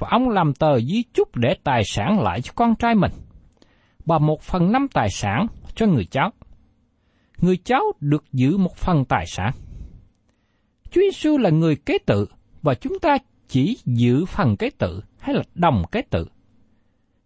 và 0.00 0.08
ông 0.10 0.28
làm 0.28 0.54
tờ 0.54 0.80
di 0.80 1.02
chúc 1.12 1.36
để 1.36 1.54
tài 1.64 1.82
sản 1.84 2.20
lại 2.20 2.40
cho 2.40 2.52
con 2.56 2.74
trai 2.74 2.94
mình, 2.94 3.12
và 4.06 4.18
một 4.18 4.42
phần 4.42 4.72
năm 4.72 4.86
tài 4.92 5.08
sản 5.10 5.46
cho 5.74 5.86
người 5.86 6.04
cháu. 6.04 6.30
Người 7.38 7.56
cháu 7.56 7.82
được 8.00 8.24
giữ 8.32 8.56
một 8.56 8.76
phần 8.76 9.04
tài 9.04 9.24
sản. 9.26 9.52
Chúa 10.90 11.00
Giêsu 11.00 11.38
là 11.38 11.50
người 11.50 11.76
kế 11.76 11.98
tự, 12.06 12.26
và 12.62 12.74
chúng 12.74 12.98
ta 12.98 13.16
chỉ 13.48 13.78
giữ 13.84 14.24
phần 14.24 14.56
kế 14.56 14.70
tự 14.78 15.00
hay 15.18 15.34
là 15.34 15.42
đồng 15.54 15.82
kế 15.92 16.02
tự. 16.02 16.26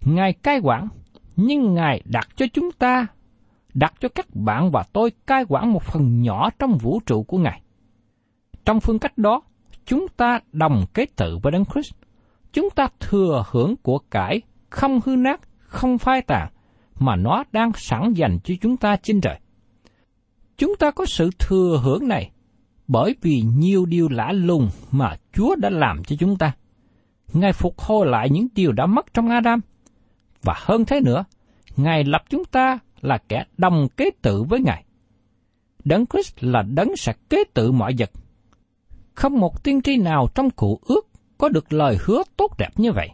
Ngài 0.01 0.33
cai 0.33 0.59
quản, 0.63 0.89
nhưng 1.37 1.75
Ngài 1.75 2.03
đặt 2.05 2.29
cho 2.37 2.47
chúng 2.53 2.73
ta 2.73 3.07
đặt 3.75 3.95
cho 4.01 4.09
các 4.09 4.27
bạn 4.35 4.71
và 4.71 4.85
tôi 4.93 5.13
cai 5.27 5.45
quản 5.49 5.73
một 5.73 5.83
phần 5.83 6.23
nhỏ 6.23 6.51
trong 6.59 6.79
vũ 6.79 7.01
trụ 7.07 7.23
của 7.23 7.39
Ngài. 7.39 7.63
Trong 8.65 8.81
phương 8.81 8.99
cách 8.99 9.19
đó, 9.19 9.43
chúng 9.85 10.07
ta 10.17 10.41
đồng 10.53 10.85
kế 10.95 11.07
tự 11.17 11.39
với 11.43 11.53
Đấng 11.53 11.65
Christ. 11.65 11.95
Chúng 12.55 12.71
ta 12.71 12.89
thừa 13.01 13.45
hưởng 13.51 13.77
của 13.77 13.99
cải 13.99 14.43
không 14.71 15.01
hư 15.05 15.17
nát, 15.17 15.41
không 15.59 15.99
phai 15.99 16.23
tàn, 16.23 16.51
mà 16.99 17.17
nó 17.17 17.45
đang 17.53 17.73
sẵn 17.77 18.13
dành 18.13 18.39
cho 18.45 18.55
chúng 18.61 18.77
ta 18.77 18.97
trên 18.97 19.21
trời. 19.21 19.39
Chúng 20.59 20.77
ta 20.79 20.91
có 20.91 21.07
sự 21.07 21.31
thừa 21.39 21.81
hưởng 21.85 22.09
này 22.09 22.31
bởi 22.89 23.15
vì 23.23 23.43
nhiều 23.57 23.87
điều 23.87 24.09
lạ 24.09 24.33
lùng 24.33 24.69
mà 24.91 25.17
Chúa 25.33 25.55
đã 25.57 25.71
làm 25.71 26.05
cho 26.05 26.17
chúng 26.19 26.37
ta. 26.37 26.53
Ngài 27.33 27.53
phục 27.53 27.81
hồi 27.81 28.07
lại 28.07 28.31
những 28.31 28.47
điều 28.55 28.73
đã 28.73 28.87
mất 28.87 29.15
trong 29.15 29.29
Adam. 29.29 29.61
Và 30.43 30.55
hơn 30.57 30.85
thế 30.85 31.01
nữa, 31.01 31.25
Ngài 31.77 32.05
lập 32.05 32.23
chúng 32.31 32.45
ta 32.45 32.79
là 33.01 33.19
kẻ 33.29 33.45
đồng 33.57 33.89
kế 33.97 34.11
tự 34.23 34.43
với 34.43 34.61
Ngài. 34.61 34.85
Đấng 35.85 36.07
Christ 36.07 36.35
là 36.41 36.63
đấng 36.63 36.97
sẽ 36.97 37.13
kế 37.31 37.45
tự 37.55 37.73
mọi 37.73 37.95
vật. 37.99 38.11
Không 39.15 39.41
một 39.41 39.65
tiên 39.65 39.83
tri 39.83 39.97
nào 39.97 40.29
trong 40.35 40.51
cụ 40.51 40.81
ước 40.87 41.04
có 41.39 41.49
được 41.49 41.73
lời 41.73 41.99
hứa 42.05 42.23
tốt 42.37 42.59
đẹp 42.59 42.71
như 42.77 42.93
vậy. 42.93 43.09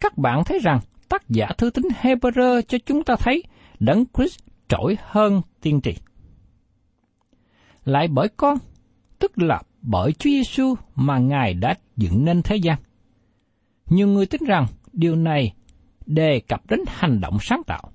Các 0.00 0.18
bạn 0.18 0.44
thấy 0.44 0.58
rằng 0.58 0.80
tác 1.08 1.28
giả 1.28 1.46
thư 1.58 1.70
tín 1.70 1.84
Hebrew 2.02 2.62
cho 2.62 2.78
chúng 2.86 3.04
ta 3.04 3.16
thấy 3.18 3.42
đấng 3.80 4.04
Christ 4.16 4.38
trỗi 4.68 4.96
hơn 5.02 5.42
tiên 5.60 5.80
tri. 5.82 5.94
Lại 7.84 8.08
bởi 8.08 8.28
con, 8.36 8.58
tức 9.18 9.38
là 9.38 9.62
bởi 9.82 10.12
Chúa 10.12 10.30
Giêsu 10.30 10.74
mà 10.94 11.18
Ngài 11.18 11.54
đã 11.54 11.74
dựng 11.96 12.24
nên 12.24 12.42
thế 12.42 12.56
gian. 12.56 12.78
Nhiều 13.86 14.08
người 14.08 14.26
tin 14.26 14.40
rằng 14.46 14.66
điều 14.92 15.16
này 15.16 15.54
đề 16.06 16.40
cập 16.48 16.70
đến 16.70 16.80
hành 16.86 17.20
động 17.20 17.36
sáng 17.40 17.62
tạo. 17.66 17.92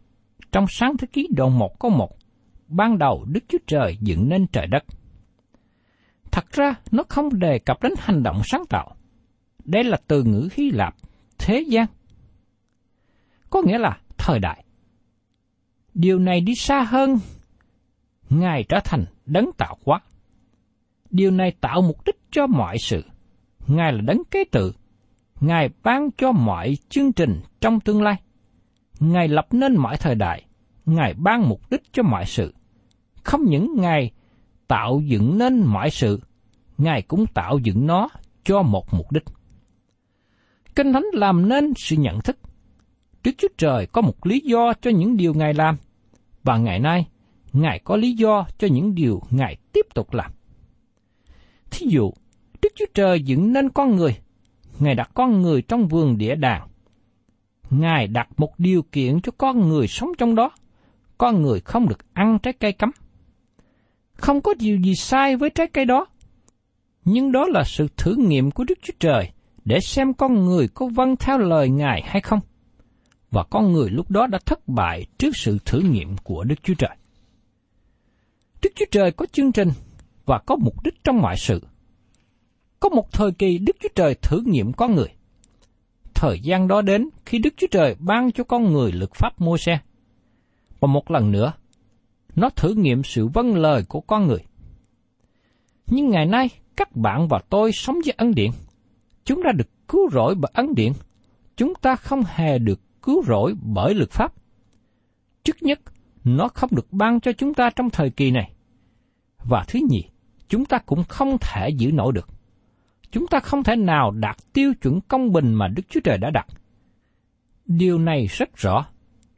Trong 0.52 0.66
sáng 0.70 0.98
thế 0.98 1.08
ký 1.13 1.28
đoạn 1.36 1.60
1 1.60 1.80
câu 1.80 1.92
1, 1.92 2.10
ban 2.68 2.98
đầu 2.98 3.26
Đức 3.28 3.44
Chúa 3.48 3.58
Trời 3.68 3.98
dựng 4.02 4.30
nên 4.30 4.48
trời 4.48 4.68
đất. 4.68 4.84
Thật 6.32 6.52
ra, 6.52 6.76
nó 6.92 7.04
không 7.10 7.40
đề 7.40 7.60
cập 7.60 7.84
đến 7.84 7.92
hành 7.98 8.24
động 8.24 8.42
sáng 8.44 8.66
tạo. 8.70 8.96
Đây 9.67 9.84
là 9.84 9.97
từ 10.08 10.23
ngữ 10.23 10.49
Hy 10.53 10.71
Lạp, 10.71 10.95
thế 11.38 11.60
gian. 11.67 11.86
Có 13.49 13.62
nghĩa 13.62 13.77
là 13.77 13.97
thời 14.17 14.39
đại. 14.39 14.63
Điều 15.93 16.19
này 16.19 16.41
đi 16.41 16.56
xa 16.56 16.82
hơn. 16.82 17.19
Ngài 18.30 18.63
trở 18.63 18.80
thành 18.84 19.06
đấng 19.25 19.49
tạo 19.58 19.77
hóa. 19.86 19.99
Điều 21.10 21.32
này 21.32 21.51
tạo 21.62 21.82
mục 21.82 22.06
đích 22.06 22.19
cho 22.32 22.47
mọi 22.47 22.77
sự. 22.77 23.03
Ngài 23.67 23.93
là 23.93 24.01
đấng 24.01 24.21
kế 24.32 24.43
tự. 24.51 24.73
Ngài 25.39 25.69
ban 25.84 26.10
cho 26.17 26.32
mọi 26.32 26.77
chương 26.89 27.13
trình 27.13 27.41
trong 27.62 27.80
tương 27.80 28.01
lai. 28.01 28.15
Ngài 28.99 29.27
lập 29.27 29.47
nên 29.51 29.77
mọi 29.77 29.97
thời 29.97 30.15
đại. 30.15 30.43
Ngài 30.86 31.13
ban 31.13 31.49
mục 31.49 31.62
đích 31.69 31.84
cho 31.91 32.03
mọi 32.03 32.25
sự. 32.25 32.53
Không 33.23 33.41
những 33.45 33.75
Ngài 33.75 34.12
tạo 34.67 35.01
dựng 35.06 35.38
nên 35.38 35.63
mọi 35.65 35.89
sự, 35.89 36.21
Ngài 36.77 37.01
cũng 37.01 37.25
tạo 37.25 37.60
dựng 37.63 37.88
nó 37.88 38.10
cho 38.43 38.62
một 38.62 38.93
mục 38.93 39.12
đích. 39.12 39.23
Kinh 40.78 40.94
Thánh 40.94 41.06
làm 41.13 41.50
nên 41.50 41.74
sự 41.76 41.96
nhận 41.96 42.22
thức. 42.22 42.38
Đức 43.24 43.32
Chúa 43.38 43.48
Trời 43.58 43.86
có 43.86 44.02
một 44.02 44.26
lý 44.26 44.40
do 44.40 44.74
cho 44.82 44.92
những 44.92 45.18
điều 45.18 45.34
Ngài 45.34 45.54
làm, 45.54 45.78
và 46.44 46.58
ngày 46.58 46.80
nay, 46.80 47.08
Ngài 47.54 47.80
có 47.84 47.96
lý 47.96 48.12
do 48.13 48.48
cho 48.58 48.68
những 48.72 48.96
điều 48.96 49.22
Ngài 49.30 49.58
tiếp 49.74 49.86
tục 49.94 50.13
làm. 50.13 50.32
Thí 51.72 51.88
dụ, 51.90 52.12
Đức 52.62 52.70
Chúa 52.76 52.86
Trời 52.94 53.22
dựng 53.22 53.54
nên 53.54 53.70
con 53.70 53.96
người, 53.96 54.18
Ngài 54.80 54.96
đặt 54.96 55.12
con 55.13 55.42
người 55.42 55.62
trong 55.62 55.88
vườn 55.88 56.18
địa 56.18 56.36
đàng. 56.36 56.68
Ngài 57.70 58.08
đặt 58.08 58.28
một 58.38 58.60
điều 58.60 58.82
kiện 58.82 59.22
cho 59.22 59.32
con 59.38 59.70
người 59.70 59.88
sống 59.88 60.10
trong 60.18 60.36
đó, 60.36 60.52
con 61.18 61.42
người 61.42 61.60
không 61.60 61.90
được 61.90 62.13
ăn 62.13 62.40
trái 62.40 62.54
cây 62.54 62.72
cấm. 62.72 62.92
Không 64.13 64.42
có 64.42 64.54
điều 64.60 64.78
gì 64.78 64.96
sai 64.96 65.38
với 65.38 65.50
trái 65.50 65.68
cây 65.68 65.86
đó. 65.86 66.06
Nhưng 67.06 67.32
đó 67.32 67.46
là 67.50 67.63
sự 67.63 67.88
thử 67.98 68.16
nghiệm 68.16 68.52
của 68.52 68.63
Đức 68.63 68.80
Chúa 68.82 68.94
Trời 69.00 69.32
để 69.67 69.80
xem 69.80 70.13
con 70.13 70.45
người 70.45 70.67
có 70.67 70.88
vâng 70.88 71.15
theo 71.15 71.38
lời 71.38 71.69
Ngài 71.69 72.01
hay 72.06 72.21
không. 72.21 72.39
Và 73.32 73.43
con 73.43 73.71
người 73.71 73.89
lúc 73.89 74.12
đó 74.12 74.27
đã 74.27 74.39
thất 74.45 74.67
bại 74.67 75.06
trước 75.17 75.38
sự 75.38 75.58
thử 75.65 75.80
nghiệm 75.80 76.17
của 76.23 76.43
Đức 76.43 76.56
Chúa 76.63 76.73
Trời. 76.73 76.97
Đức 78.62 78.69
Chúa 78.75 78.86
Trời 78.91 79.12
có 79.12 79.25
chương 79.32 79.51
trình 79.51 79.69
và 80.25 80.39
có 80.39 80.56
mục 80.56 80.84
đích 80.84 81.03
trong 81.03 81.21
mọi 81.21 81.38
sự. 81.38 81.62
Có 82.80 82.89
một 82.89 83.12
thời 83.12 83.32
kỳ 83.32 83.58
Đức 83.58 83.75
Chúa 83.80 83.89
Trời 83.95 84.15
thử 84.21 84.41
nghiệm 84.45 84.73
con 84.73 84.95
người. 84.95 85.10
Thời 86.13 86.39
gian 86.39 86.67
đó 86.67 86.82
đến 86.82 87.10
khi 87.25 87.39
Đức 87.39 87.53
Chúa 87.58 87.67
Trời 87.71 87.95
ban 87.99 88.32
cho 88.32 88.43
con 88.43 88.73
người 88.73 88.91
lực 88.91 89.15
pháp 89.15 89.41
mô 89.41 89.58
xe. 89.58 89.80
Và 90.80 90.88
một 90.88 91.12
lần 91.12 91.32
nữa, 91.32 91.53
nó 92.36 92.49
thử 92.49 92.73
nghiệm 92.73 93.03
sự 93.03 93.27
vâng 93.27 93.56
lời 93.56 93.84
của 93.88 94.01
con 94.01 94.27
người. 94.27 94.43
Nhưng 95.88 96.10
ngày 96.10 96.25
nay, 96.25 96.49
các 96.75 96.95
bạn 96.95 97.27
và 97.27 97.39
tôi 97.49 97.71
sống 97.71 97.95
với 98.06 98.13
ân 98.17 98.36
điện. 98.36 98.51
Chúng 99.28 99.44
ta 99.44 99.52
được 99.52 99.88
cứu 99.88 100.10
rỗi 100.10 100.36
bởi 100.36 100.52
ấn 100.54 100.76
điện. 100.76 100.94
Chúng 101.56 101.74
ta 101.82 101.96
không 101.96 102.24
hề 102.28 102.60
được 102.60 102.80
cứu 103.02 103.24
rỗi 103.28 103.54
bởi 103.62 103.94
luật 103.94 104.12
pháp. 104.12 104.34
Trước 105.44 105.63
nhất, 105.63 105.80
nó 106.24 106.48
không 106.48 106.70
được 106.74 106.94
ban 106.94 107.20
cho 107.20 107.32
chúng 107.32 107.54
ta 107.54 107.70
trong 107.70 107.90
thời 107.90 108.10
kỳ 108.10 108.32
này. 108.32 108.52
Và 109.44 109.66
thứ 109.68 109.80
nhì, 109.90 110.04
chúng 110.48 110.66
ta 110.66 110.78
cũng 110.78 111.04
không 111.04 111.38
thể 111.42 111.70
giữ 111.70 111.92
nổi 111.92 112.13
được. 112.13 112.30
Chúng 113.12 113.28
ta 113.28 113.40
không 113.40 113.63
thể 113.63 113.76
nào 113.76 114.12
đạt 114.12 114.38
tiêu 114.54 114.74
chuẩn 114.82 115.02
công 115.02 115.32
bình 115.34 115.54
mà 115.54 115.68
Đức 115.68 115.84
Chúa 115.90 116.00
Trời 116.04 116.18
đã 116.18 116.30
đặt. 116.30 116.48
Điều 117.66 118.00
này 118.00 118.28
rất 118.28 118.58
rõ. 118.58 118.88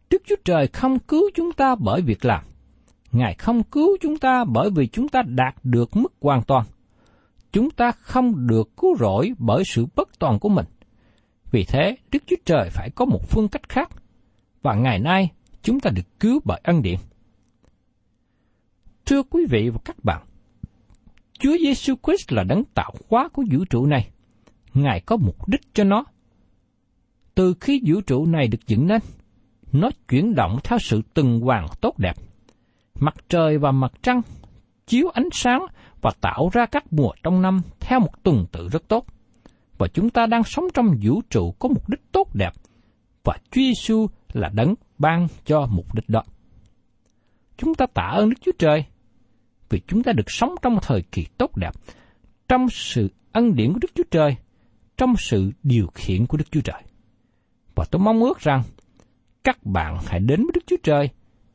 Đức 0.09 0.21
Chúa 0.25 0.35
Trời 0.45 0.67
không 0.67 0.99
cứu 0.99 1.23
chúng 1.35 1.51
ta 1.53 1.75
bởi 1.75 2.01
việc 2.01 2.25
làm. 2.25 2.43
Ngài 3.11 3.35
không 3.35 3.63
cứu 3.63 3.97
chúng 4.01 4.17
ta 4.17 4.43
bởi 4.43 4.69
vì 4.69 4.87
chúng 4.87 5.09
ta 5.09 5.21
đạt 5.21 5.55
được 5.63 5.97
mức 5.97 6.13
hoàn 6.21 6.43
toàn. 6.43 6.65
Chúng 7.51 7.69
ta 7.69 7.91
không 7.91 8.47
được 8.47 8.77
cứu 8.77 8.95
rỗi 8.99 9.31
bởi 9.37 9.63
sự 9.65 9.85
bất 9.95 10.19
toàn 10.19 10.39
của 10.39 10.49
mình. 10.49 10.65
Vì 11.51 11.63
thế, 11.63 11.97
Đức 12.11 12.23
Chúa 12.27 12.35
Trời 12.45 12.69
phải 12.71 12.89
có 12.95 13.05
một 13.05 13.29
phương 13.29 13.47
cách 13.47 13.69
khác. 13.69 13.89
Và 14.61 14.75
ngày 14.75 14.99
nay, 14.99 15.31
chúng 15.61 15.79
ta 15.79 15.91
được 15.95 16.19
cứu 16.19 16.39
bởi 16.45 16.61
ân 16.63 16.81
điển. 16.81 16.97
Thưa 19.05 19.23
quý 19.23 19.45
vị 19.49 19.69
và 19.69 19.79
các 19.85 20.03
bạn, 20.03 20.25
Chúa 21.39 21.57
Giêsu 21.57 21.95
Christ 22.03 22.31
là 22.31 22.43
đấng 22.43 22.63
tạo 22.63 22.93
hóa 23.09 23.27
của 23.33 23.43
vũ 23.51 23.65
trụ 23.69 23.85
này. 23.85 24.09
Ngài 24.73 24.99
có 24.99 25.17
mục 25.17 25.47
đích 25.47 25.61
cho 25.73 25.83
nó. 25.83 26.05
Từ 27.35 27.53
khi 27.61 27.81
vũ 27.85 28.01
trụ 28.01 28.25
này 28.25 28.47
được 28.47 28.67
dựng 28.67 28.87
nên, 28.87 29.01
nó 29.71 29.89
chuyển 30.07 30.35
động 30.35 30.57
theo 30.63 30.79
sự 30.79 31.01
từng 31.13 31.39
hoàng 31.39 31.67
tốt 31.81 31.97
đẹp. 31.97 32.15
Mặt 32.99 33.15
trời 33.29 33.57
và 33.57 33.71
mặt 33.71 33.91
trăng 34.01 34.21
chiếu 34.89 35.09
ánh 35.09 35.29
sáng 35.31 35.65
và 36.01 36.11
tạo 36.21 36.49
ra 36.53 36.65
các 36.65 36.93
mùa 36.93 37.11
trong 37.23 37.41
năm 37.41 37.61
theo 37.79 37.99
một 37.99 38.23
tuần 38.23 38.45
tự 38.51 38.67
rất 38.67 38.87
tốt. 38.87 39.05
Và 39.77 39.87
chúng 39.87 40.09
ta 40.09 40.25
đang 40.25 40.43
sống 40.43 40.65
trong 40.73 40.85
vũ 41.01 41.21
trụ 41.29 41.51
có 41.59 41.69
mục 41.69 41.89
đích 41.89 42.11
tốt 42.11 42.35
đẹp, 42.35 42.53
và 43.23 43.37
Chúa 43.51 43.61
Giêsu 43.61 44.07
là 44.33 44.49
đấng 44.53 44.73
ban 44.97 45.27
cho 45.45 45.67
mục 45.71 45.95
đích 45.95 46.09
đó. 46.09 46.23
Chúng 47.57 47.75
ta 47.75 47.85
tạ 47.93 48.03
ơn 48.03 48.29
Đức 48.29 48.35
Chúa 48.41 48.51
Trời 48.59 48.85
vì 49.69 49.81
chúng 49.87 50.03
ta 50.03 50.11
được 50.11 50.31
sống 50.31 50.55
trong 50.61 50.73
một 50.73 50.81
thời 50.83 51.01
kỳ 51.01 51.25
tốt 51.37 51.57
đẹp, 51.57 51.73
trong 52.47 52.69
sự 52.69 53.09
ân 53.31 53.55
điển 53.55 53.73
của 53.73 53.79
Đức 53.81 53.91
Chúa 53.95 54.03
Trời, 54.11 54.35
trong 54.97 55.13
sự 55.17 55.51
điều 55.63 55.87
khiển 55.93 56.25
của 56.25 56.37
Đức 56.37 56.51
Chúa 56.51 56.61
Trời. 56.61 56.81
Và 57.75 57.85
tôi 57.91 57.99
mong 57.99 58.19
ước 58.19 58.39
rằng 58.39 58.63
các 59.43 59.65
bạn 59.65 59.97
hãy 60.07 60.19
đến 60.19 60.39
với 60.39 60.51
Đức 60.53 60.61
Chúa 60.67 60.77
Trời, 60.83 61.09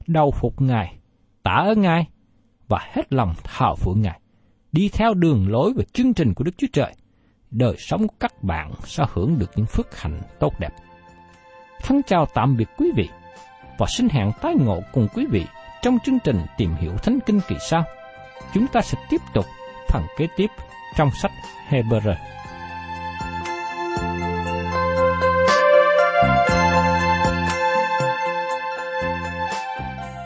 đầu 0.06 0.30
phục 0.40 0.60
Ngài, 0.60 0.96
tạ 1.42 1.62
ơn 1.66 1.80
Ngài 1.80 2.08
và 2.74 2.88
hết 2.92 3.12
lòng 3.12 3.34
thờ 3.44 3.74
phượng 3.74 4.02
Ngài, 4.02 4.20
đi 4.72 4.88
theo 4.88 5.14
đường 5.14 5.48
lối 5.48 5.72
và 5.76 5.82
chương 5.92 6.14
trình 6.14 6.34
của 6.34 6.44
Đức 6.44 6.52
Chúa 6.56 6.66
Trời. 6.72 6.94
Đời 7.50 7.76
sống 7.78 8.08
của 8.08 8.14
các 8.20 8.42
bạn 8.42 8.72
sẽ 8.84 9.04
hưởng 9.12 9.38
được 9.38 9.50
những 9.56 9.66
phước 9.66 10.00
hạnh 10.00 10.20
tốt 10.40 10.52
đẹp. 10.60 10.70
Thân 11.82 12.02
chào 12.06 12.26
tạm 12.34 12.56
biệt 12.56 12.68
quý 12.76 12.90
vị 12.96 13.08
và 13.78 13.86
xin 13.88 14.08
hẹn 14.08 14.32
tái 14.42 14.54
ngộ 14.54 14.80
cùng 14.92 15.08
quý 15.14 15.26
vị 15.30 15.44
trong 15.82 15.98
chương 16.04 16.18
trình 16.24 16.40
tìm 16.56 16.74
hiểu 16.74 16.96
Thánh 17.02 17.18
Kinh 17.26 17.40
kỳ 17.48 17.56
sau. 17.60 17.84
Chúng 18.54 18.66
ta 18.66 18.80
sẽ 18.80 18.98
tiếp 19.10 19.20
tục 19.34 19.44
phần 19.88 20.02
kế 20.18 20.26
tiếp 20.36 20.50
trong 20.96 21.10
sách 21.22 21.32
Hebrew. 21.68 22.14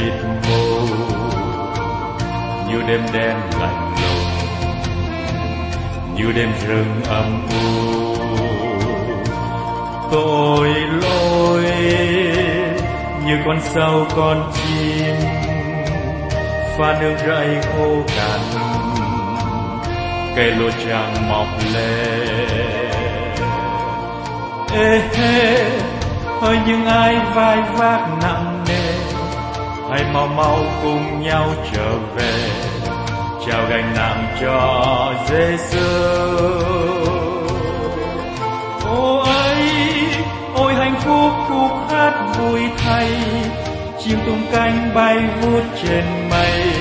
Mịt 0.00 0.12
mù. 0.48 0.86
Như 2.68 2.82
đêm 2.88 3.00
đen 3.12 3.36
lạnh 3.60 3.94
lùng, 4.02 4.26
như 6.16 6.32
đêm 6.32 6.52
rừng 6.68 7.00
âm 7.08 7.48
u. 7.48 8.16
Tội 10.12 10.68
lỗi 11.02 11.64
như 13.26 13.38
con 13.46 13.60
sâu 13.60 14.06
con 14.16 14.52
chim, 14.54 15.16
pha 16.78 17.00
nước 17.00 17.14
rẫy 17.26 17.48
khô 17.62 18.02
cằn. 18.16 18.40
Cây 20.36 20.50
lúa 20.50 20.70
trắng 20.86 21.28
mọc 21.28 21.46
lên 21.74 22.60
ê 24.74 25.00
hê 25.14 25.70
ơi 26.40 26.58
những 26.66 26.86
ai 26.86 27.16
vai 27.34 27.62
vác 27.62 28.00
nặng 28.22 28.39
hãy 30.02 30.12
mau 30.12 30.26
mau 30.26 30.58
cùng 30.82 31.22
nhau 31.22 31.54
trở 31.72 31.98
về. 32.16 32.50
Chào 33.46 33.66
gánh 33.70 33.94
nặng 33.96 34.36
cho 34.40 35.14
Giêsu 35.28 35.86
ô 38.86 39.18
ấy 39.18 39.62
ôi, 40.54 40.74
hạnh 40.74 41.00
phúc 41.00 41.32
khúc 41.48 41.70
hát 41.90 42.34
vui 42.38 42.60
thay. 42.78 43.08
Chim 44.04 44.18
tung 44.26 44.42
cánh 44.52 44.90
bay 44.94 45.18
vút 45.40 45.62
trên 45.82 46.04
mây. 46.30 46.72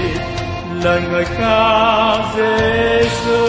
Lời 0.83 1.01
người 1.11 1.25
ca 1.25 2.15
Giêsu 2.35 3.47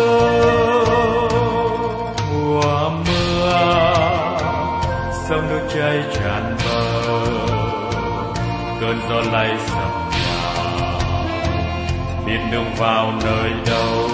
mùa 2.32 2.90
mưa, 2.90 3.52
sông 5.28 5.48
nước 5.48 5.68
chảy 5.74 6.02
tràn 6.14 6.56
bờ 6.64 6.89
cơn 8.80 9.00
gió 9.08 9.32
lay 9.32 9.56
sập 9.58 10.10
nhà 10.12 10.60
biết 12.26 12.38
đường 12.52 12.74
vào 12.78 13.12
nơi 13.24 13.50
đâu. 13.66 14.08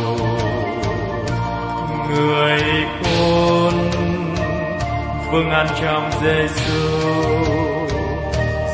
Người 2.10 2.60
khôn, 3.02 3.90
vương 5.30 5.50
an 5.50 5.66
trong 5.80 6.10
Giêsu 6.22 7.06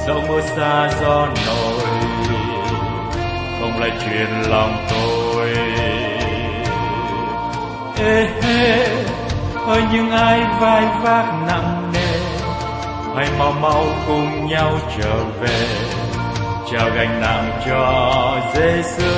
dẫu 0.06 0.20
mưa 0.28 0.40
xa 0.40 0.90
gió 1.00 1.28
nổi, 1.46 1.86
không 3.60 3.80
lại 3.80 3.90
truyền 4.04 4.28
lòng 4.50 4.86
tôi. 4.90 5.54
Ê 8.04 8.28
hê 8.42 8.86
ơi 9.66 9.82
những 9.92 10.10
ai 10.10 10.40
vai 10.60 10.86
vác 11.02 11.26
nặng 11.46 11.81
hãy 13.16 13.28
mau 13.38 13.52
mau 13.52 13.84
cùng 14.06 14.46
nhau 14.46 14.78
trở 14.98 15.24
về. 15.40 15.66
Trao 16.72 16.90
gánh 16.96 17.20
nặng 17.20 17.60
cho 17.66 18.40
Giêsu 18.54 19.12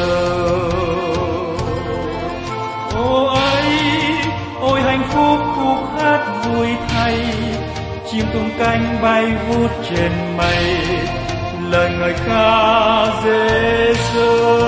ô 2.95 3.25
ấy, 3.27 3.67
ôi 4.61 4.81
hạnh 4.81 5.03
phúc 5.09 5.39
khúc 5.57 5.79
hát 5.99 6.43
vui 6.45 6.69
thay. 6.89 7.19
Chim 8.11 8.25
tung 8.33 8.51
cánh 8.59 8.99
bay 9.03 9.25
vút 9.49 9.71
trên 9.91 10.13
mây. 10.37 10.77
Lời 11.71 11.91
người 11.99 12.15
ca 12.27 13.07
Giêsu 13.25 14.65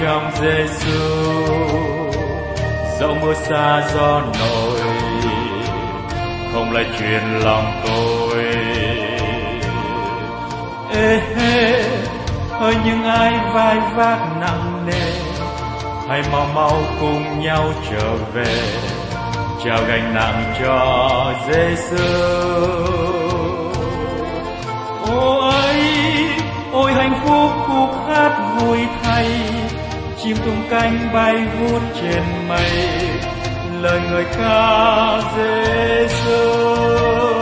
trong 0.00 0.30
Giêsu 0.40 1.26
dẫu 3.00 3.14
mưa 3.22 3.34
xa 3.34 3.82
gió 3.94 4.22
nổi, 4.38 4.80
không 6.52 6.72
lại 6.72 6.84
truyền 6.98 7.22
lòng 7.44 7.82
tôi. 7.86 8.44
Ê, 10.92 11.20
hê, 11.36 11.84
ơi, 12.60 12.74
những 12.84 13.04
ai 13.04 13.32
vai 13.54 13.78
vác 13.94 14.18
nặng 14.40 14.86
nề, 14.86 15.12
hãy 16.08 16.22
mau 16.32 16.46
mau 16.54 16.78
cùng 17.00 17.40
nhau 17.40 17.72
trở 17.90 18.16
về, 18.34 18.62
trao 19.64 19.78
gánh 19.88 20.14
nặng 20.14 20.54
cho 20.62 21.32
Giêsu 21.46 22.04
ôi 25.06 25.74
ôi, 26.72 26.92
hạnh 26.92 27.20
phúc 27.24 27.50
khúc 27.66 28.06
hát 28.08 28.56
vui 28.58 28.78
thay 29.02 29.55
chim 30.26 30.36
tung 30.44 30.62
cánh 30.70 31.12
bay 31.12 31.34
vút 31.60 31.82
trên 32.00 32.22
mây 32.48 32.70
lời 33.82 34.00
người 34.10 34.24
ca 34.24 35.20
dễ 35.36 36.08
thương 36.08 37.35